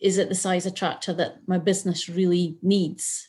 is 0.00 0.16
it 0.16 0.30
the 0.30 0.34
size 0.34 0.64
of 0.64 0.74
tractor 0.74 1.12
that 1.12 1.46
my 1.46 1.58
business 1.58 2.08
really 2.08 2.56
needs? 2.62 3.28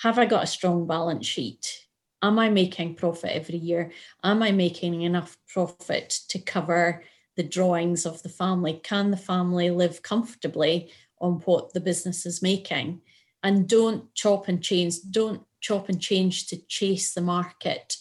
Have 0.00 0.18
I 0.18 0.26
got 0.26 0.42
a 0.42 0.48
strong 0.48 0.86
balance 0.88 1.26
sheet? 1.26 1.86
am 2.22 2.38
I 2.38 2.48
making 2.48 2.94
profit 2.94 3.30
every 3.32 3.58
year? 3.58 3.92
Am 4.24 4.42
I 4.42 4.50
making 4.50 5.02
enough 5.02 5.36
profit 5.48 6.10
to 6.28 6.38
cover 6.38 7.04
the 7.36 7.42
drawings 7.42 8.06
of 8.06 8.22
the 8.22 8.28
family? 8.28 8.80
Can 8.82 9.10
the 9.10 9.16
family 9.16 9.70
live 9.70 10.02
comfortably 10.02 10.90
on 11.20 11.34
what 11.44 11.72
the 11.72 11.80
business 11.80 12.26
is 12.26 12.42
making? 12.42 13.02
And 13.42 13.68
don't 13.68 14.12
chop 14.14 14.48
and 14.48 14.62
change, 14.62 14.96
don't 15.10 15.42
chop 15.60 15.88
and 15.88 16.00
change 16.00 16.48
to 16.48 16.56
chase 16.66 17.14
the 17.14 17.20
market. 17.20 17.96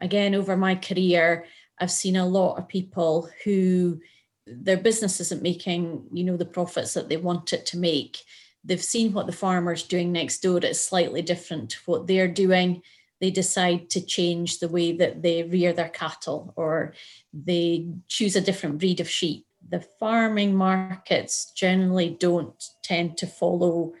Again, 0.00 0.34
over 0.34 0.56
my 0.56 0.74
career, 0.74 1.46
I've 1.80 1.90
seen 1.90 2.16
a 2.16 2.26
lot 2.26 2.56
of 2.56 2.68
people 2.68 3.28
who 3.44 4.00
their 4.46 4.78
business 4.78 5.20
isn't 5.20 5.42
making, 5.42 6.04
you 6.12 6.24
know, 6.24 6.36
the 6.36 6.46
profits 6.46 6.94
that 6.94 7.08
they 7.08 7.16
want 7.16 7.52
it 7.52 7.66
to 7.66 7.78
make. 7.78 8.22
They've 8.64 8.82
seen 8.82 9.12
what 9.12 9.26
the 9.26 9.32
farmer's 9.32 9.82
doing 9.82 10.12
next 10.12 10.42
door. 10.42 10.58
It's 10.62 10.80
slightly 10.80 11.22
different 11.22 11.70
to 11.70 11.78
what 11.86 12.06
they're 12.06 12.28
doing 12.28 12.82
they 13.20 13.30
decide 13.30 13.90
to 13.90 14.00
change 14.00 14.58
the 14.58 14.68
way 14.68 14.92
that 14.92 15.22
they 15.22 15.42
rear 15.42 15.72
their 15.72 15.88
cattle 15.88 16.52
or 16.56 16.94
they 17.32 17.88
choose 18.06 18.36
a 18.36 18.40
different 18.40 18.78
breed 18.78 19.00
of 19.00 19.10
sheep. 19.10 19.46
The 19.68 19.80
farming 19.80 20.54
markets 20.54 21.52
generally 21.52 22.10
don't 22.10 22.62
tend 22.82 23.18
to 23.18 23.26
follow 23.26 23.94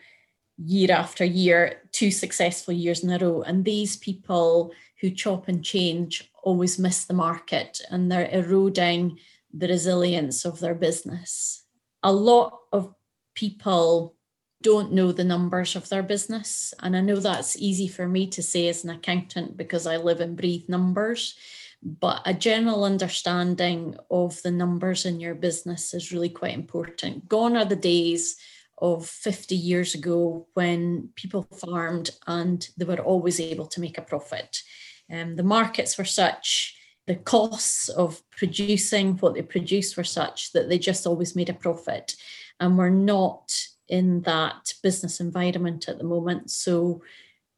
year 0.56 0.92
after 0.92 1.24
year, 1.24 1.82
two 1.92 2.10
successful 2.10 2.74
years 2.74 3.02
in 3.02 3.10
a 3.10 3.18
row. 3.18 3.42
And 3.42 3.64
these 3.64 3.96
people 3.96 4.72
who 5.00 5.10
chop 5.10 5.48
and 5.48 5.64
change 5.64 6.30
always 6.48 6.78
miss 6.78 7.04
the 7.04 7.20
market 7.28 7.80
and 7.90 8.10
they're 8.10 8.30
eroding 8.40 9.18
the 9.52 9.68
resilience 9.68 10.44
of 10.44 10.60
their 10.60 10.74
business. 10.74 11.64
A 12.02 12.12
lot 12.12 12.58
of 12.72 12.94
people 13.34 14.16
don't 14.62 14.92
know 14.92 15.12
the 15.12 15.24
numbers 15.34 15.76
of 15.76 15.88
their 15.88 16.02
business. 16.02 16.74
And 16.82 16.96
I 16.96 17.00
know 17.00 17.16
that's 17.16 17.56
easy 17.56 17.86
for 17.86 18.08
me 18.08 18.26
to 18.28 18.42
say 18.42 18.68
as 18.68 18.82
an 18.82 18.90
accountant 18.90 19.56
because 19.56 19.86
I 19.86 19.98
live 19.98 20.20
and 20.20 20.36
breathe 20.36 20.68
numbers. 20.68 21.36
But 21.82 22.22
a 22.24 22.34
general 22.34 22.82
understanding 22.84 23.96
of 24.10 24.42
the 24.42 24.50
numbers 24.50 25.06
in 25.06 25.20
your 25.20 25.36
business 25.36 25.94
is 25.94 26.12
really 26.12 26.30
quite 26.30 26.54
important. 26.54 27.28
Gone 27.28 27.56
are 27.56 27.64
the 27.64 27.76
days 27.76 28.36
of 28.80 29.06
50 29.06 29.54
years 29.54 29.94
ago 29.94 30.48
when 30.54 31.10
people 31.14 31.42
farmed 31.42 32.10
and 32.26 32.68
they 32.76 32.84
were 32.84 33.00
always 33.00 33.38
able 33.38 33.66
to 33.66 33.80
make 33.80 33.98
a 33.98 34.02
profit. 34.02 34.62
Um, 35.10 35.36
the 35.36 35.42
markets 35.42 35.96
were 35.96 36.04
such, 36.04 36.76
the 37.06 37.16
costs 37.16 37.88
of 37.88 38.22
producing 38.30 39.16
what 39.16 39.34
they 39.34 39.42
produced 39.42 39.96
were 39.96 40.04
such 40.04 40.52
that 40.52 40.68
they 40.68 40.78
just 40.78 41.06
always 41.06 41.34
made 41.34 41.48
a 41.48 41.54
profit. 41.54 42.14
And 42.60 42.76
we're 42.76 42.90
not 42.90 43.54
in 43.88 44.20
that 44.22 44.74
business 44.82 45.20
environment 45.20 45.88
at 45.88 45.98
the 45.98 46.04
moment. 46.04 46.50
So 46.50 47.02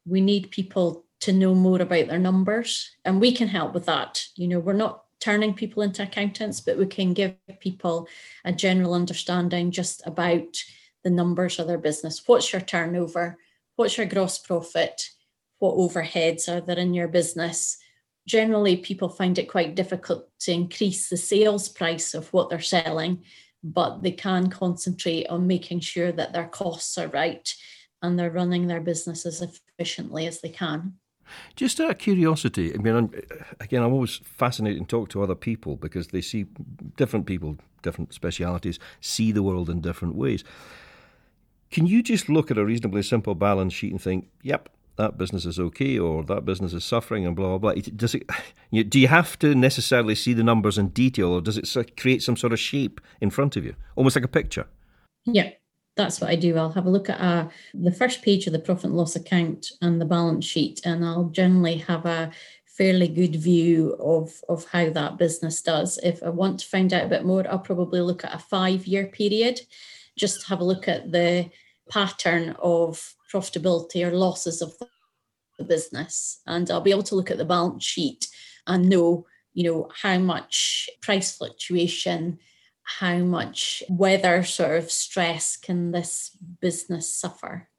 we 0.05 0.21
need 0.21 0.51
people 0.51 1.05
to 1.21 1.33
know 1.33 1.53
more 1.53 1.81
about 1.81 2.07
their 2.07 2.19
numbers, 2.19 2.95
and 3.05 3.21
we 3.21 3.31
can 3.31 3.47
help 3.47 3.73
with 3.73 3.85
that. 3.85 4.25
You 4.35 4.47
know, 4.47 4.59
we're 4.59 4.73
not 4.73 5.03
turning 5.19 5.53
people 5.53 5.83
into 5.83 6.01
accountants, 6.01 6.61
but 6.61 6.77
we 6.77 6.87
can 6.87 7.13
give 7.13 7.35
people 7.59 8.07
a 8.43 8.51
general 8.51 8.95
understanding 8.95 9.69
just 9.69 10.01
about 10.07 10.57
the 11.03 11.11
numbers 11.11 11.59
of 11.59 11.67
their 11.67 11.77
business. 11.77 12.23
What's 12.25 12.51
your 12.51 12.61
turnover? 12.61 13.37
What's 13.75 13.97
your 13.97 14.07
gross 14.07 14.39
profit? 14.39 15.09
What 15.61 15.77
overheads 15.77 16.49
are 16.49 16.59
there 16.59 16.77
in 16.77 16.93
your 16.93 17.07
business? 17.07 17.77
Generally, 18.27 18.77
people 18.77 19.09
find 19.09 19.37
it 19.39 19.49
quite 19.49 19.75
difficult 19.75 20.27
to 20.41 20.51
increase 20.51 21.07
the 21.07 21.17
sales 21.17 21.69
price 21.69 22.13
of 22.13 22.31
what 22.33 22.49
they're 22.49 22.59
selling 22.59 23.23
but 23.63 24.01
they 24.01 24.11
can 24.11 24.49
concentrate 24.49 25.27
on 25.27 25.47
making 25.47 25.79
sure 25.79 26.11
that 26.11 26.33
their 26.33 26.47
costs 26.47 26.97
are 26.97 27.07
right 27.07 27.53
and 28.01 28.17
they're 28.17 28.31
running 28.31 28.67
their 28.67 28.81
business 28.81 29.25
as 29.25 29.41
efficiently 29.41 30.25
as 30.25 30.41
they 30.41 30.49
can. 30.49 30.93
Just 31.55 31.79
out 31.79 31.91
of 31.91 31.97
curiosity, 31.97 32.73
I 32.73 32.77
mean, 32.77 33.13
again, 33.59 33.83
I'm 33.83 33.93
always 33.93 34.17
fascinated 34.23 34.79
and 34.79 34.89
talk 34.89 35.09
to 35.09 35.23
other 35.23 35.35
people 35.35 35.77
because 35.77 36.07
they 36.07 36.21
see 36.21 36.47
different 36.97 37.25
people, 37.25 37.57
different 37.83 38.13
specialities, 38.13 38.79
see 38.99 39.31
the 39.31 39.43
world 39.43 39.69
in 39.69 39.79
different 39.79 40.15
ways. 40.15 40.43
Can 41.69 41.85
you 41.85 42.03
just 42.03 42.27
look 42.27 42.51
at 42.51 42.57
a 42.57 42.65
reasonably 42.65 43.03
simple 43.03 43.35
balance 43.35 43.73
sheet 43.73 43.91
and 43.91 44.01
think, 44.01 44.27
yep, 44.41 44.67
that 45.01 45.17
business 45.17 45.45
is 45.45 45.59
okay 45.59 45.97
or 45.97 46.23
that 46.23 46.45
business 46.45 46.73
is 46.73 46.85
suffering 46.85 47.25
and 47.25 47.35
blah 47.35 47.57
blah 47.57 47.73
blah. 47.73 47.81
Does 47.95 48.13
it? 48.13 48.29
Do 48.89 48.99
you 48.99 49.07
have 49.07 49.37
to 49.39 49.55
necessarily 49.55 50.15
see 50.15 50.33
the 50.33 50.43
numbers 50.43 50.77
in 50.77 50.89
detail, 50.89 51.29
or 51.29 51.41
does 51.41 51.57
it 51.57 51.97
create 51.97 52.21
some 52.21 52.37
sort 52.37 52.53
of 52.53 52.59
shape 52.59 53.01
in 53.19 53.29
front 53.31 53.57
of 53.57 53.65
you, 53.65 53.75
almost 53.95 54.15
like 54.15 54.25
a 54.25 54.29
picture? 54.29 54.67
Yeah, 55.25 55.49
that's 55.97 56.21
what 56.21 56.29
I 56.29 56.35
do. 56.35 56.55
I'll 56.57 56.71
have 56.71 56.85
a 56.85 56.89
look 56.89 57.09
at 57.09 57.19
uh, 57.19 57.49
the 57.73 57.91
first 57.91 58.21
page 58.21 58.47
of 58.47 58.53
the 58.53 58.59
profit 58.59 58.85
and 58.85 58.97
loss 58.97 59.15
account 59.15 59.71
and 59.81 59.99
the 59.99 60.05
balance 60.05 60.45
sheet, 60.45 60.81
and 60.85 61.03
I'll 61.03 61.29
generally 61.29 61.77
have 61.77 62.05
a 62.05 62.31
fairly 62.65 63.07
good 63.07 63.35
view 63.35 63.95
of 63.99 64.39
of 64.47 64.65
how 64.65 64.89
that 64.91 65.17
business 65.17 65.61
does. 65.61 65.99
If 66.03 66.21
I 66.21 66.29
want 66.29 66.59
to 66.59 66.67
find 66.67 66.93
out 66.93 67.05
a 67.05 67.09
bit 67.15 67.25
more, 67.25 67.45
I'll 67.49 67.59
probably 67.59 68.01
look 68.01 68.23
at 68.23 68.35
a 68.35 68.39
five 68.39 68.85
year 68.85 69.07
period, 69.07 69.61
just 70.15 70.47
have 70.47 70.61
a 70.61 70.69
look 70.71 70.87
at 70.87 71.11
the 71.11 71.49
pattern 71.89 72.55
of 72.59 73.15
profitability 73.31 74.05
or 74.05 74.11
losses 74.11 74.61
of 74.61 74.73
the 75.57 75.63
business. 75.63 76.41
And 76.47 76.69
I'll 76.69 76.81
be 76.81 76.91
able 76.91 77.03
to 77.03 77.15
look 77.15 77.31
at 77.31 77.37
the 77.37 77.45
balance 77.45 77.83
sheet 77.83 78.27
and 78.67 78.89
know, 78.89 79.25
you 79.53 79.63
know, 79.71 79.89
how 80.01 80.17
much 80.17 80.89
price 81.01 81.37
fluctuation, 81.37 82.39
how 82.83 83.17
much 83.19 83.83
weather 83.89 84.43
sort 84.43 84.77
of 84.77 84.91
stress 84.91 85.57
can 85.57 85.91
this 85.91 86.35
business 86.61 87.13
suffer. 87.13 87.69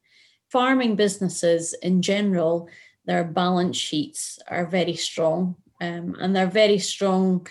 Farming 0.50 0.96
businesses 0.96 1.74
in 1.82 2.02
general, 2.02 2.68
their 3.04 3.24
balance 3.24 3.76
sheets 3.76 4.38
are 4.48 4.66
very 4.66 4.94
strong. 4.94 5.56
Um, 5.80 6.16
and 6.20 6.36
they're 6.36 6.46
very 6.46 6.78
strong 6.78 7.46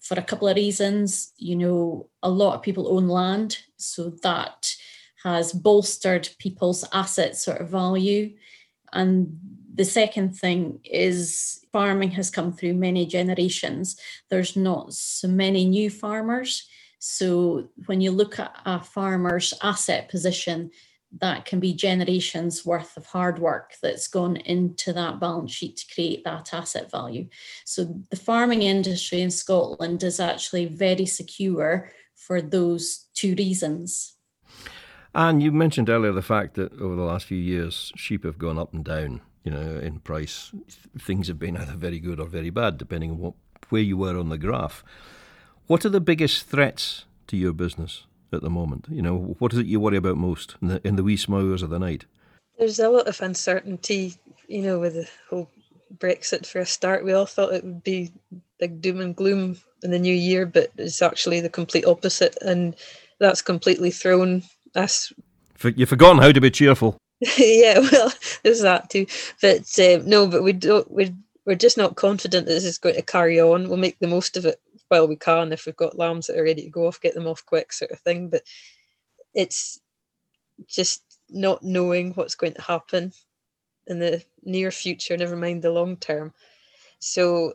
for 0.00 0.18
a 0.18 0.22
couple 0.22 0.48
of 0.48 0.56
reasons. 0.56 1.32
You 1.36 1.54
know, 1.54 2.08
a 2.22 2.30
lot 2.30 2.54
of 2.54 2.62
people 2.62 2.96
own 2.96 3.06
land, 3.06 3.58
so 3.76 4.10
that 4.24 4.74
has 5.22 5.52
bolstered 5.52 6.28
people's 6.38 6.84
asset 6.92 7.36
sort 7.36 7.60
of 7.60 7.68
value. 7.68 8.34
And 8.92 9.38
the 9.74 9.84
second 9.84 10.36
thing 10.36 10.80
is 10.84 11.64
farming 11.72 12.10
has 12.12 12.30
come 12.30 12.52
through 12.52 12.74
many 12.74 13.06
generations. 13.06 13.96
There's 14.28 14.56
not 14.56 14.92
so 14.92 15.28
many 15.28 15.64
new 15.64 15.90
farmers. 15.90 16.68
So 16.98 17.68
when 17.86 18.00
you 18.00 18.10
look 18.10 18.38
at 18.38 18.54
a 18.64 18.82
farmer's 18.82 19.54
asset 19.62 20.08
position, 20.08 20.70
that 21.18 21.44
can 21.44 21.58
be 21.58 21.72
generations 21.72 22.64
worth 22.64 22.96
of 22.96 23.06
hard 23.06 23.38
work 23.38 23.74
that's 23.82 24.06
gone 24.06 24.36
into 24.36 24.92
that 24.92 25.18
balance 25.18 25.52
sheet 25.52 25.76
to 25.78 25.94
create 25.94 26.24
that 26.24 26.54
asset 26.54 26.90
value. 26.90 27.28
So 27.64 28.00
the 28.10 28.16
farming 28.16 28.62
industry 28.62 29.20
in 29.20 29.30
Scotland 29.30 30.02
is 30.02 30.20
actually 30.20 30.66
very 30.66 31.06
secure 31.06 31.90
for 32.14 32.40
those 32.40 33.06
two 33.14 33.34
reasons. 33.34 34.16
And 35.14 35.42
you 35.42 35.50
mentioned 35.50 35.88
earlier 35.88 36.12
the 36.12 36.22
fact 36.22 36.54
that 36.54 36.72
over 36.80 36.94
the 36.94 37.02
last 37.02 37.26
few 37.26 37.38
years, 37.38 37.92
sheep 37.96 38.24
have 38.24 38.38
gone 38.38 38.58
up 38.58 38.72
and 38.72 38.84
down. 38.84 39.20
You 39.44 39.50
know, 39.52 39.78
in 39.78 40.00
price, 40.00 40.52
things 40.98 41.28
have 41.28 41.38
been 41.38 41.56
either 41.56 41.72
very 41.72 41.98
good 41.98 42.20
or 42.20 42.26
very 42.26 42.50
bad, 42.50 42.76
depending 42.76 43.12
on 43.12 43.18
what, 43.18 43.34
where 43.70 43.82
you 43.82 43.96
were 43.96 44.18
on 44.18 44.28
the 44.28 44.38
graph. 44.38 44.84
What 45.66 45.84
are 45.84 45.90
the 45.90 46.00
biggest 46.00 46.46
threats 46.46 47.06
to 47.28 47.36
your 47.36 47.52
business 47.52 48.06
at 48.32 48.42
the 48.42 48.50
moment? 48.50 48.86
You 48.90 49.02
know, 49.02 49.34
what 49.38 49.52
is 49.52 49.60
it 49.60 49.66
you 49.66 49.80
worry 49.80 49.96
about 49.96 50.18
most 50.18 50.56
in 50.60 50.68
the 50.68 50.86
in 50.86 50.96
the 50.96 51.02
wee 51.02 51.16
small 51.16 51.40
hours 51.40 51.62
of 51.62 51.70
the 51.70 51.78
night? 51.78 52.04
There's 52.58 52.78
a 52.78 52.90
lot 52.90 53.08
of 53.08 53.20
uncertainty. 53.20 54.14
You 54.46 54.62
know, 54.62 54.78
with 54.78 54.94
the 54.94 55.08
whole 55.30 55.50
Brexit 55.96 56.46
for 56.46 56.58
a 56.58 56.66
start, 56.66 57.04
we 57.04 57.12
all 57.12 57.26
thought 57.26 57.54
it 57.54 57.64
would 57.64 57.82
be 57.82 58.12
big 58.58 58.82
doom 58.82 59.00
and 59.00 59.16
gloom 59.16 59.56
in 59.82 59.90
the 59.90 59.98
new 59.98 60.14
year, 60.14 60.44
but 60.44 60.70
it's 60.76 61.00
actually 61.00 61.40
the 61.40 61.48
complete 61.48 61.86
opposite, 61.86 62.36
and 62.42 62.76
that's 63.18 63.40
completely 63.42 63.90
thrown 63.90 64.42
us. 64.74 65.12
You've 65.62 65.88
forgotten 65.88 66.22
how 66.22 66.32
to 66.32 66.40
be 66.40 66.50
cheerful. 66.50 66.96
yeah, 67.38 67.78
well, 67.78 68.12
there's 68.42 68.62
that 68.62 68.88
too. 68.90 69.06
But 69.42 69.78
uh, 69.78 70.00
no, 70.04 70.26
but 70.26 70.42
we 70.42 70.52
don't. 70.52 70.90
We're 70.90 71.14
we're 71.46 71.56
just 71.56 71.76
not 71.76 71.96
confident 71.96 72.46
that 72.46 72.52
this 72.52 72.64
is 72.64 72.78
going 72.78 72.94
to 72.94 73.02
carry 73.02 73.40
on. 73.40 73.68
We'll 73.68 73.78
make 73.78 73.98
the 73.98 74.06
most 74.06 74.36
of 74.36 74.46
it 74.46 74.60
while 74.88 75.08
we 75.08 75.16
can. 75.16 75.52
If 75.52 75.66
we've 75.66 75.76
got 75.76 75.98
lambs 75.98 76.26
that 76.26 76.38
are 76.38 76.44
ready 76.44 76.62
to 76.62 76.70
go 76.70 76.86
off, 76.86 77.00
get 77.00 77.14
them 77.14 77.26
off 77.26 77.44
quick, 77.44 77.72
sort 77.72 77.90
of 77.90 78.00
thing. 78.00 78.28
But 78.28 78.42
it's 79.34 79.80
just 80.66 81.02
not 81.28 81.62
knowing 81.62 82.12
what's 82.12 82.34
going 82.34 82.54
to 82.54 82.62
happen 82.62 83.12
in 83.86 83.98
the 83.98 84.22
near 84.42 84.70
future. 84.70 85.16
Never 85.16 85.36
mind 85.36 85.62
the 85.62 85.70
long 85.70 85.96
term. 85.96 86.32
So, 86.98 87.54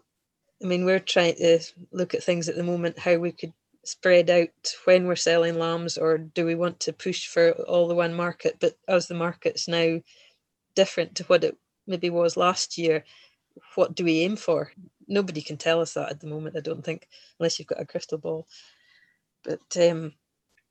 I 0.62 0.66
mean, 0.66 0.86
we're 0.86 1.00
trying 1.00 1.36
to 1.36 1.60
look 1.92 2.14
at 2.14 2.24
things 2.24 2.50
at 2.50 2.56
the 2.56 2.64
moment 2.64 3.00
how 3.00 3.18
we 3.18 3.32
could 3.32 3.54
spread 3.88 4.30
out 4.30 4.50
when 4.86 5.06
we're 5.06 5.16
selling 5.16 5.58
lambs 5.60 5.98
or 5.98 6.18
do 6.18 6.46
we 6.46 6.56
want 6.56 6.80
to 6.82 6.94
push 6.94 7.28
for 7.28 7.52
all 7.52 7.88
the 7.88 7.96
one 7.96 8.14
market? 8.14 8.58
But 8.60 8.78
as 8.88 9.08
the 9.08 9.16
market's 9.16 9.68
now 9.68 10.02
different 10.76 11.16
to 11.16 11.24
what 11.26 11.44
it 11.44 11.58
maybe 11.88 12.10
was 12.10 12.36
last 12.36 12.78
year 12.78 13.04
what 13.76 13.96
do 13.96 14.04
we 14.04 14.22
aim 14.22 14.36
for? 14.36 14.72
Nobody 15.08 15.42
can 15.42 15.58
tell 15.58 15.82
us 15.82 15.94
that 15.94 16.10
at 16.10 16.20
the 16.20 16.28
moment 16.28 16.58
i 16.58 16.60
don't 16.60 16.84
think 16.84 17.08
unless 17.40 17.60
you've 17.60 17.68
got 17.68 17.82
a 17.82 17.86
crystal 17.86 18.18
ball. 18.18 18.48
But 19.44 19.62
um, 19.90 20.14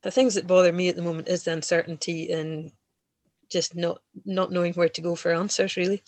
the 0.03 0.11
things 0.11 0.35
that 0.35 0.47
bother 0.47 0.73
me 0.73 0.89
at 0.89 0.95
the 0.95 1.01
moment 1.01 1.27
is 1.27 1.43
the 1.43 1.53
uncertainty 1.53 2.31
and 2.31 2.71
just 3.49 3.75
not 3.75 4.01
not 4.25 4.51
knowing 4.51 4.73
where 4.73 4.89
to 4.89 5.01
go 5.01 5.15
for 5.15 5.31
answers 5.33 5.77
really. 5.77 6.03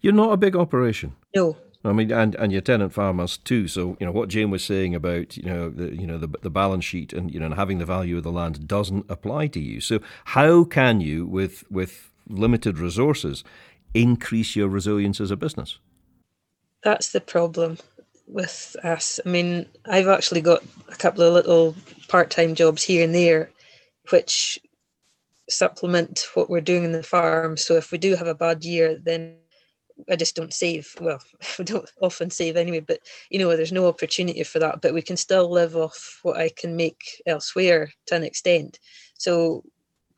You're 0.00 0.12
not 0.12 0.32
a 0.32 0.36
big 0.36 0.56
operation? 0.56 1.14
No 1.34 1.56
I 1.84 1.92
mean, 1.92 2.10
and, 2.10 2.34
and 2.34 2.50
your 2.50 2.60
tenant 2.60 2.92
farmers 2.92 3.36
too. 3.36 3.68
So 3.68 3.96
you 4.00 4.06
know 4.06 4.12
what 4.12 4.28
Jane 4.28 4.50
was 4.50 4.64
saying 4.64 4.94
about 4.94 5.36
you 5.36 5.44
know 5.44 5.70
the 5.70 5.94
you 5.94 6.06
know 6.06 6.18
the 6.18 6.28
the 6.42 6.50
balance 6.50 6.84
sheet 6.84 7.12
and 7.12 7.32
you 7.32 7.38
know 7.38 7.54
having 7.54 7.78
the 7.78 7.86
value 7.86 8.16
of 8.16 8.24
the 8.24 8.32
land 8.32 8.66
doesn't 8.66 9.06
apply 9.08 9.46
to 9.48 9.60
you. 9.60 9.80
So 9.80 10.00
how 10.26 10.64
can 10.64 11.00
you, 11.00 11.26
with 11.26 11.64
with 11.70 12.10
limited 12.28 12.78
resources, 12.78 13.44
increase 13.94 14.56
your 14.56 14.68
resilience 14.68 15.20
as 15.20 15.30
a 15.30 15.36
business? 15.36 15.78
That's 16.82 17.12
the 17.12 17.20
problem 17.20 17.78
with 18.26 18.76
us. 18.82 19.20
I 19.24 19.28
mean, 19.28 19.66
I've 19.86 20.08
actually 20.08 20.40
got 20.40 20.62
a 20.88 20.96
couple 20.96 21.22
of 21.22 21.32
little 21.32 21.76
part 22.08 22.30
time 22.30 22.54
jobs 22.54 22.82
here 22.82 23.04
and 23.04 23.14
there, 23.14 23.50
which 24.10 24.58
supplement 25.48 26.26
what 26.34 26.50
we're 26.50 26.60
doing 26.60 26.84
in 26.84 26.92
the 26.92 27.02
farm. 27.02 27.56
So 27.56 27.74
if 27.76 27.90
we 27.90 27.98
do 27.98 28.16
have 28.16 28.26
a 28.26 28.34
bad 28.34 28.64
year, 28.64 28.98
then 29.02 29.36
I 30.10 30.16
just 30.16 30.36
don't 30.36 30.54
save. 30.54 30.94
Well, 31.00 31.20
we 31.58 31.64
don't 31.64 31.90
often 32.00 32.30
save 32.30 32.56
anyway, 32.56 32.80
but 32.80 33.00
you 33.30 33.38
know, 33.38 33.56
there's 33.56 33.72
no 33.72 33.86
opportunity 33.86 34.42
for 34.44 34.58
that. 34.58 34.80
But 34.80 34.94
we 34.94 35.02
can 35.02 35.16
still 35.16 35.50
live 35.50 35.76
off 35.76 36.20
what 36.22 36.36
I 36.36 36.50
can 36.50 36.76
make 36.76 37.22
elsewhere 37.26 37.92
to 38.06 38.14
an 38.14 38.24
extent. 38.24 38.78
So 39.14 39.64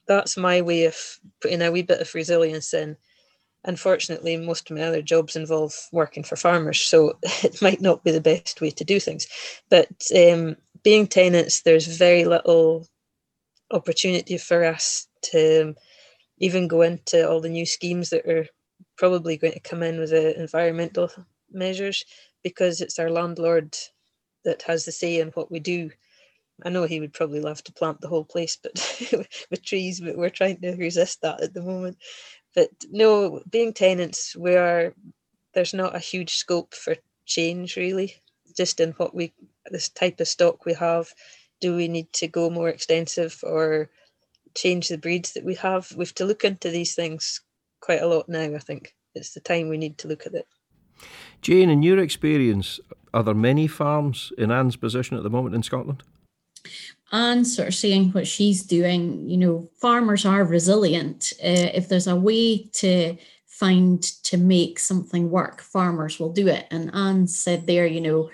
that's 0.06 0.36
my 0.36 0.60
way 0.60 0.84
of 0.84 0.96
putting 1.40 1.62
a 1.62 1.70
wee 1.70 1.82
bit 1.82 2.00
of 2.00 2.14
resilience 2.14 2.74
in. 2.74 2.96
Unfortunately, 3.64 4.36
most 4.36 4.70
of 4.70 4.76
my 4.76 4.82
other 4.82 5.02
jobs 5.02 5.36
involve 5.36 5.74
working 5.92 6.22
for 6.22 6.36
farmers, 6.36 6.80
so 6.80 7.18
it 7.22 7.60
might 7.60 7.80
not 7.80 8.02
be 8.04 8.10
the 8.10 8.20
best 8.20 8.60
way 8.60 8.70
to 8.70 8.84
do 8.84 8.98
things. 8.98 9.26
But 9.68 9.88
um, 10.16 10.56
being 10.82 11.06
tenants, 11.06 11.62
there's 11.62 11.86
very 11.86 12.24
little 12.24 12.86
opportunity 13.70 14.38
for 14.38 14.64
us 14.64 15.06
to 15.22 15.74
even 16.38 16.68
go 16.68 16.82
into 16.82 17.28
all 17.28 17.40
the 17.40 17.48
new 17.48 17.66
schemes 17.66 18.10
that 18.10 18.26
are 18.26 18.46
probably 19.00 19.38
going 19.38 19.54
to 19.54 19.60
come 19.60 19.82
in 19.82 19.98
with 19.98 20.10
the 20.10 20.38
environmental 20.38 21.10
measures 21.50 22.04
because 22.44 22.82
it's 22.82 22.98
our 22.98 23.10
landlord 23.10 23.74
that 24.44 24.60
has 24.60 24.84
the 24.84 24.92
say 24.92 25.18
in 25.20 25.28
what 25.28 25.50
we 25.50 25.58
do. 25.58 25.90
I 26.62 26.68
know 26.68 26.84
he 26.84 27.00
would 27.00 27.14
probably 27.14 27.40
love 27.40 27.64
to 27.64 27.72
plant 27.72 28.02
the 28.02 28.08
whole 28.08 28.26
place, 28.26 28.58
but 28.62 28.74
with 29.50 29.64
trees, 29.64 30.00
but 30.00 30.18
we're 30.18 30.28
trying 30.28 30.60
to 30.60 30.76
resist 30.76 31.22
that 31.22 31.42
at 31.42 31.54
the 31.54 31.62
moment. 31.62 31.96
But 32.54 32.68
no, 32.90 33.40
being 33.48 33.72
tenants, 33.72 34.36
we 34.36 34.54
are 34.54 34.92
there's 35.54 35.72
not 35.72 35.96
a 35.96 35.98
huge 35.98 36.34
scope 36.34 36.74
for 36.74 36.94
change 37.24 37.76
really. 37.76 38.16
Just 38.54 38.80
in 38.80 38.92
what 38.92 39.14
we 39.14 39.32
this 39.70 39.88
type 39.88 40.20
of 40.20 40.28
stock 40.28 40.66
we 40.66 40.74
have, 40.74 41.08
do 41.62 41.74
we 41.74 41.88
need 41.88 42.12
to 42.14 42.28
go 42.28 42.50
more 42.50 42.68
extensive 42.68 43.40
or 43.44 43.88
change 44.54 44.88
the 44.88 44.98
breeds 44.98 45.32
that 45.32 45.44
we 45.46 45.54
have? 45.54 45.90
We've 45.96 46.14
to 46.16 46.26
look 46.26 46.44
into 46.44 46.68
these 46.68 46.94
things 46.94 47.40
quite 47.80 48.02
a 48.02 48.06
lot 48.06 48.28
now. 48.28 48.54
I 48.54 48.58
think 48.58 48.94
it's 49.14 49.34
the 49.34 49.40
time 49.40 49.68
we 49.68 49.78
need 49.78 49.98
to 49.98 50.08
look 50.08 50.26
at 50.26 50.34
it. 50.34 50.46
Jane, 51.42 51.70
in 51.70 51.82
your 51.82 51.98
experience, 51.98 52.80
are 53.14 53.22
there 53.22 53.34
many 53.34 53.66
farms 53.66 54.32
in 54.38 54.50
Anne's 54.50 54.76
position 54.76 55.16
at 55.16 55.22
the 55.22 55.30
moment 55.30 55.54
in 55.54 55.62
Scotland? 55.62 56.02
And 57.12 57.46
sort 57.46 57.68
of 57.68 57.74
seeing 57.74 58.10
what 58.10 58.26
she's 58.26 58.62
doing, 58.62 59.28
you 59.28 59.36
know, 59.36 59.68
farmers 59.80 60.24
are 60.24 60.44
resilient. 60.44 61.32
Uh, 61.42 61.72
if 61.74 61.88
there's 61.88 62.06
a 62.06 62.14
way 62.14 62.68
to 62.74 63.16
find 63.46 64.02
to 64.24 64.36
make 64.36 64.78
something 64.78 65.30
work, 65.30 65.60
farmers 65.60 66.20
will 66.20 66.32
do 66.32 66.46
it. 66.46 66.66
And 66.70 66.94
Anne 66.94 67.26
said 67.26 67.66
there, 67.66 67.86
you 67.86 68.00
know, 68.00 68.30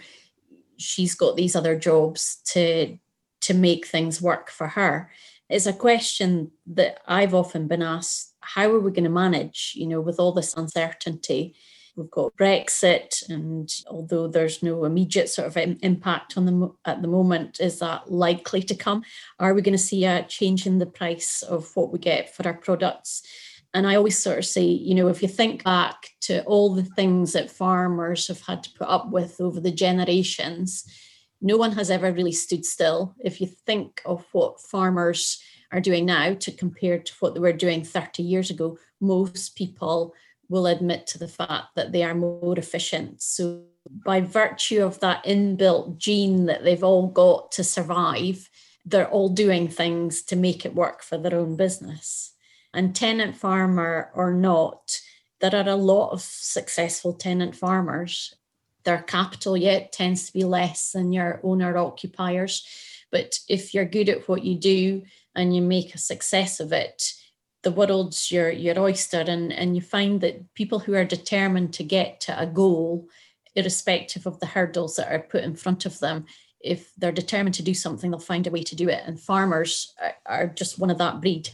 she's 0.76 1.14
got 1.14 1.36
these 1.36 1.56
other 1.56 1.78
jobs 1.78 2.38
to 2.52 2.98
to 3.42 3.54
make 3.54 3.86
things 3.86 4.20
work 4.20 4.50
for 4.50 4.68
her. 4.68 5.10
It's 5.48 5.66
a 5.66 5.72
question 5.72 6.50
that 6.66 6.98
I've 7.06 7.34
often 7.34 7.68
been 7.68 7.82
asked 7.82 8.34
how 8.46 8.70
are 8.70 8.80
we 8.80 8.90
going 8.90 9.04
to 9.04 9.10
manage, 9.10 9.72
you 9.74 9.86
know, 9.86 10.00
with 10.00 10.18
all 10.18 10.32
this 10.32 10.56
uncertainty? 10.56 11.54
We've 11.96 12.10
got 12.10 12.36
Brexit, 12.36 13.26
and 13.30 13.72
although 13.88 14.28
there's 14.28 14.62
no 14.62 14.84
immediate 14.84 15.30
sort 15.30 15.48
of 15.48 15.56
impact 15.56 16.36
on 16.36 16.44
them 16.44 16.72
at 16.84 17.00
the 17.00 17.08
moment, 17.08 17.58
is 17.58 17.78
that 17.78 18.12
likely 18.12 18.62
to 18.64 18.74
come? 18.74 19.02
Are 19.38 19.54
we 19.54 19.62
going 19.62 19.72
to 19.72 19.78
see 19.78 20.04
a 20.04 20.22
change 20.24 20.66
in 20.66 20.78
the 20.78 20.86
price 20.86 21.42
of 21.42 21.74
what 21.74 21.92
we 21.92 21.98
get 21.98 22.34
for 22.34 22.46
our 22.46 22.54
products? 22.54 23.22
And 23.72 23.86
I 23.86 23.94
always 23.94 24.18
sort 24.18 24.38
of 24.38 24.44
say, 24.44 24.64
you 24.64 24.94
know, 24.94 25.08
if 25.08 25.22
you 25.22 25.28
think 25.28 25.64
back 25.64 26.10
to 26.22 26.44
all 26.44 26.74
the 26.74 26.84
things 26.84 27.32
that 27.32 27.50
farmers 27.50 28.28
have 28.28 28.42
had 28.42 28.62
to 28.64 28.72
put 28.72 28.88
up 28.88 29.10
with 29.10 29.40
over 29.40 29.60
the 29.60 29.70
generations, 29.72 30.84
no 31.40 31.56
one 31.56 31.72
has 31.72 31.90
ever 31.90 32.12
really 32.12 32.32
stood 32.32 32.64
still. 32.64 33.14
If 33.18 33.40
you 33.40 33.46
think 33.46 34.02
of 34.04 34.24
what 34.32 34.60
farmers 34.60 35.42
are 35.72 35.80
doing 35.80 36.06
now 36.06 36.34
to 36.34 36.52
compare 36.52 36.98
to 36.98 37.12
what 37.20 37.34
they 37.34 37.40
were 37.40 37.52
doing 37.52 37.84
30 37.84 38.22
years 38.22 38.50
ago, 38.50 38.78
most 39.00 39.56
people 39.56 40.14
will 40.48 40.66
admit 40.66 41.06
to 41.08 41.18
the 41.18 41.28
fact 41.28 41.74
that 41.74 41.92
they 41.92 42.02
are 42.02 42.14
more 42.14 42.58
efficient. 42.58 43.20
So, 43.20 43.64
by 44.04 44.20
virtue 44.20 44.82
of 44.82 45.00
that 45.00 45.24
inbuilt 45.24 45.98
gene 45.98 46.46
that 46.46 46.64
they've 46.64 46.82
all 46.82 47.06
got 47.06 47.52
to 47.52 47.64
survive, 47.64 48.48
they're 48.84 49.08
all 49.08 49.28
doing 49.28 49.68
things 49.68 50.22
to 50.22 50.36
make 50.36 50.64
it 50.64 50.74
work 50.74 51.02
for 51.02 51.18
their 51.18 51.38
own 51.38 51.56
business. 51.56 52.32
And 52.74 52.94
tenant 52.94 53.36
farmer 53.36 54.10
or 54.14 54.32
not, 54.32 54.98
there 55.40 55.54
are 55.54 55.68
a 55.68 55.76
lot 55.76 56.10
of 56.10 56.20
successful 56.20 57.12
tenant 57.12 57.54
farmers. 57.54 58.34
Their 58.84 59.02
capital 59.02 59.56
yet 59.56 59.92
tends 59.92 60.26
to 60.26 60.32
be 60.32 60.44
less 60.44 60.92
than 60.92 61.12
your 61.12 61.40
owner 61.42 61.76
occupiers. 61.76 62.64
But 63.10 63.38
if 63.48 63.74
you're 63.74 63.84
good 63.84 64.08
at 64.08 64.28
what 64.28 64.44
you 64.44 64.56
do 64.58 65.02
and 65.36 65.54
you 65.54 65.62
make 65.62 65.94
a 65.94 65.98
success 65.98 66.58
of 66.58 66.72
it, 66.72 67.12
the 67.62 67.70
world's 67.70 68.30
your 68.30 68.50
your 68.50 68.78
oyster 68.78 69.24
and, 69.26 69.52
and 69.52 69.76
you 69.76 69.82
find 69.82 70.20
that 70.20 70.54
people 70.54 70.78
who 70.78 70.94
are 70.94 71.04
determined 71.04 71.72
to 71.74 71.84
get 71.84 72.20
to 72.20 72.40
a 72.40 72.46
goal, 72.46 73.08
irrespective 73.54 74.26
of 74.26 74.40
the 74.40 74.46
hurdles 74.46 74.96
that 74.96 75.12
are 75.12 75.20
put 75.20 75.44
in 75.44 75.56
front 75.56 75.86
of 75.86 75.98
them, 75.98 76.26
if 76.60 76.92
they're 76.96 77.12
determined 77.12 77.54
to 77.54 77.62
do 77.62 77.74
something, 77.74 78.10
they'll 78.10 78.20
find 78.20 78.46
a 78.46 78.50
way 78.50 78.62
to 78.62 78.76
do 78.76 78.88
it. 78.88 79.02
And 79.06 79.20
farmers 79.20 79.94
are, 80.02 80.14
are 80.26 80.46
just 80.46 80.78
one 80.78 80.90
of 80.90 80.98
that 80.98 81.20
breed. 81.20 81.50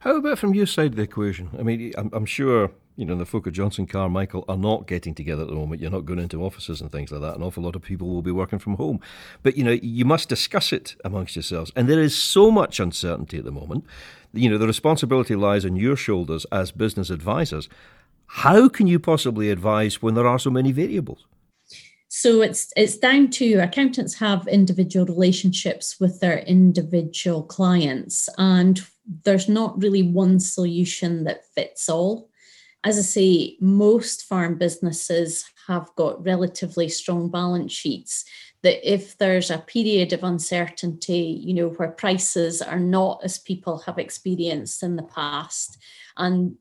How 0.00 0.16
about 0.16 0.38
from 0.38 0.54
your 0.54 0.66
side 0.66 0.92
of 0.92 0.96
the 0.96 1.02
equation? 1.02 1.50
I 1.58 1.62
mean, 1.62 1.92
I'm, 1.96 2.10
I'm 2.12 2.26
sure 2.26 2.70
you 2.98 3.04
know, 3.04 3.14
the 3.14 3.24
folk 3.24 3.46
at 3.46 3.52
Johnston 3.52 3.86
Carmichael 3.86 4.44
are 4.48 4.56
not 4.56 4.88
getting 4.88 5.14
together 5.14 5.42
at 5.42 5.48
the 5.48 5.54
moment. 5.54 5.80
You're 5.80 5.92
not 5.92 6.04
going 6.04 6.18
into 6.18 6.42
offices 6.42 6.80
and 6.80 6.90
things 6.90 7.12
like 7.12 7.20
that. 7.20 7.36
An 7.36 7.44
awful 7.44 7.62
lot 7.62 7.76
of 7.76 7.82
people 7.82 8.08
will 8.08 8.22
be 8.22 8.32
working 8.32 8.58
from 8.58 8.74
home. 8.74 8.98
But, 9.44 9.56
you 9.56 9.62
know, 9.62 9.78
you 9.80 10.04
must 10.04 10.28
discuss 10.28 10.72
it 10.72 10.96
amongst 11.04 11.36
yourselves. 11.36 11.70
And 11.76 11.88
there 11.88 12.02
is 12.02 12.20
so 12.20 12.50
much 12.50 12.80
uncertainty 12.80 13.38
at 13.38 13.44
the 13.44 13.52
moment. 13.52 13.84
You 14.32 14.50
know, 14.50 14.58
the 14.58 14.66
responsibility 14.66 15.36
lies 15.36 15.64
on 15.64 15.76
your 15.76 15.94
shoulders 15.94 16.44
as 16.50 16.72
business 16.72 17.08
advisors. 17.08 17.68
How 18.26 18.68
can 18.68 18.88
you 18.88 18.98
possibly 18.98 19.48
advise 19.50 20.02
when 20.02 20.14
there 20.14 20.26
are 20.26 20.40
so 20.40 20.50
many 20.50 20.72
variables? 20.72 21.24
So 22.08 22.42
it's 22.42 22.72
it's 22.74 22.96
down 22.96 23.30
to 23.32 23.58
accountants 23.58 24.14
have 24.14 24.48
individual 24.48 25.06
relationships 25.06 26.00
with 26.00 26.18
their 26.20 26.38
individual 26.38 27.42
clients 27.42 28.28
and 28.38 28.80
there's 29.24 29.48
not 29.48 29.80
really 29.80 30.02
one 30.02 30.40
solution 30.40 31.24
that 31.24 31.44
fits 31.54 31.88
all 31.88 32.27
as 32.84 32.98
I 32.98 33.02
say, 33.02 33.56
most 33.60 34.24
farm 34.24 34.56
businesses 34.56 35.44
have 35.66 35.90
got 35.96 36.24
relatively 36.24 36.88
strong 36.88 37.30
balance 37.30 37.72
sheets. 37.72 38.24
That 38.62 38.88
if 38.88 39.16
there's 39.18 39.50
a 39.50 39.58
period 39.58 40.12
of 40.12 40.24
uncertainty, 40.24 41.40
you 41.44 41.54
know, 41.54 41.68
where 41.68 41.90
prices 41.90 42.60
are 42.60 42.80
not 42.80 43.20
as 43.22 43.38
people 43.38 43.78
have 43.78 43.98
experienced 43.98 44.82
in 44.82 44.96
the 44.96 45.04
past, 45.04 45.78
and 46.16 46.56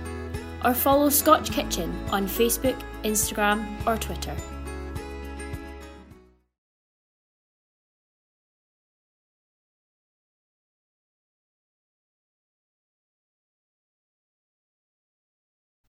or 0.66 0.74
follow 0.74 1.10
Scotch 1.10 1.52
Kitchen 1.52 1.94
on 2.10 2.26
Facebook, 2.26 2.82
Instagram, 3.04 3.86
or 3.86 3.96
Twitter. 3.96 4.36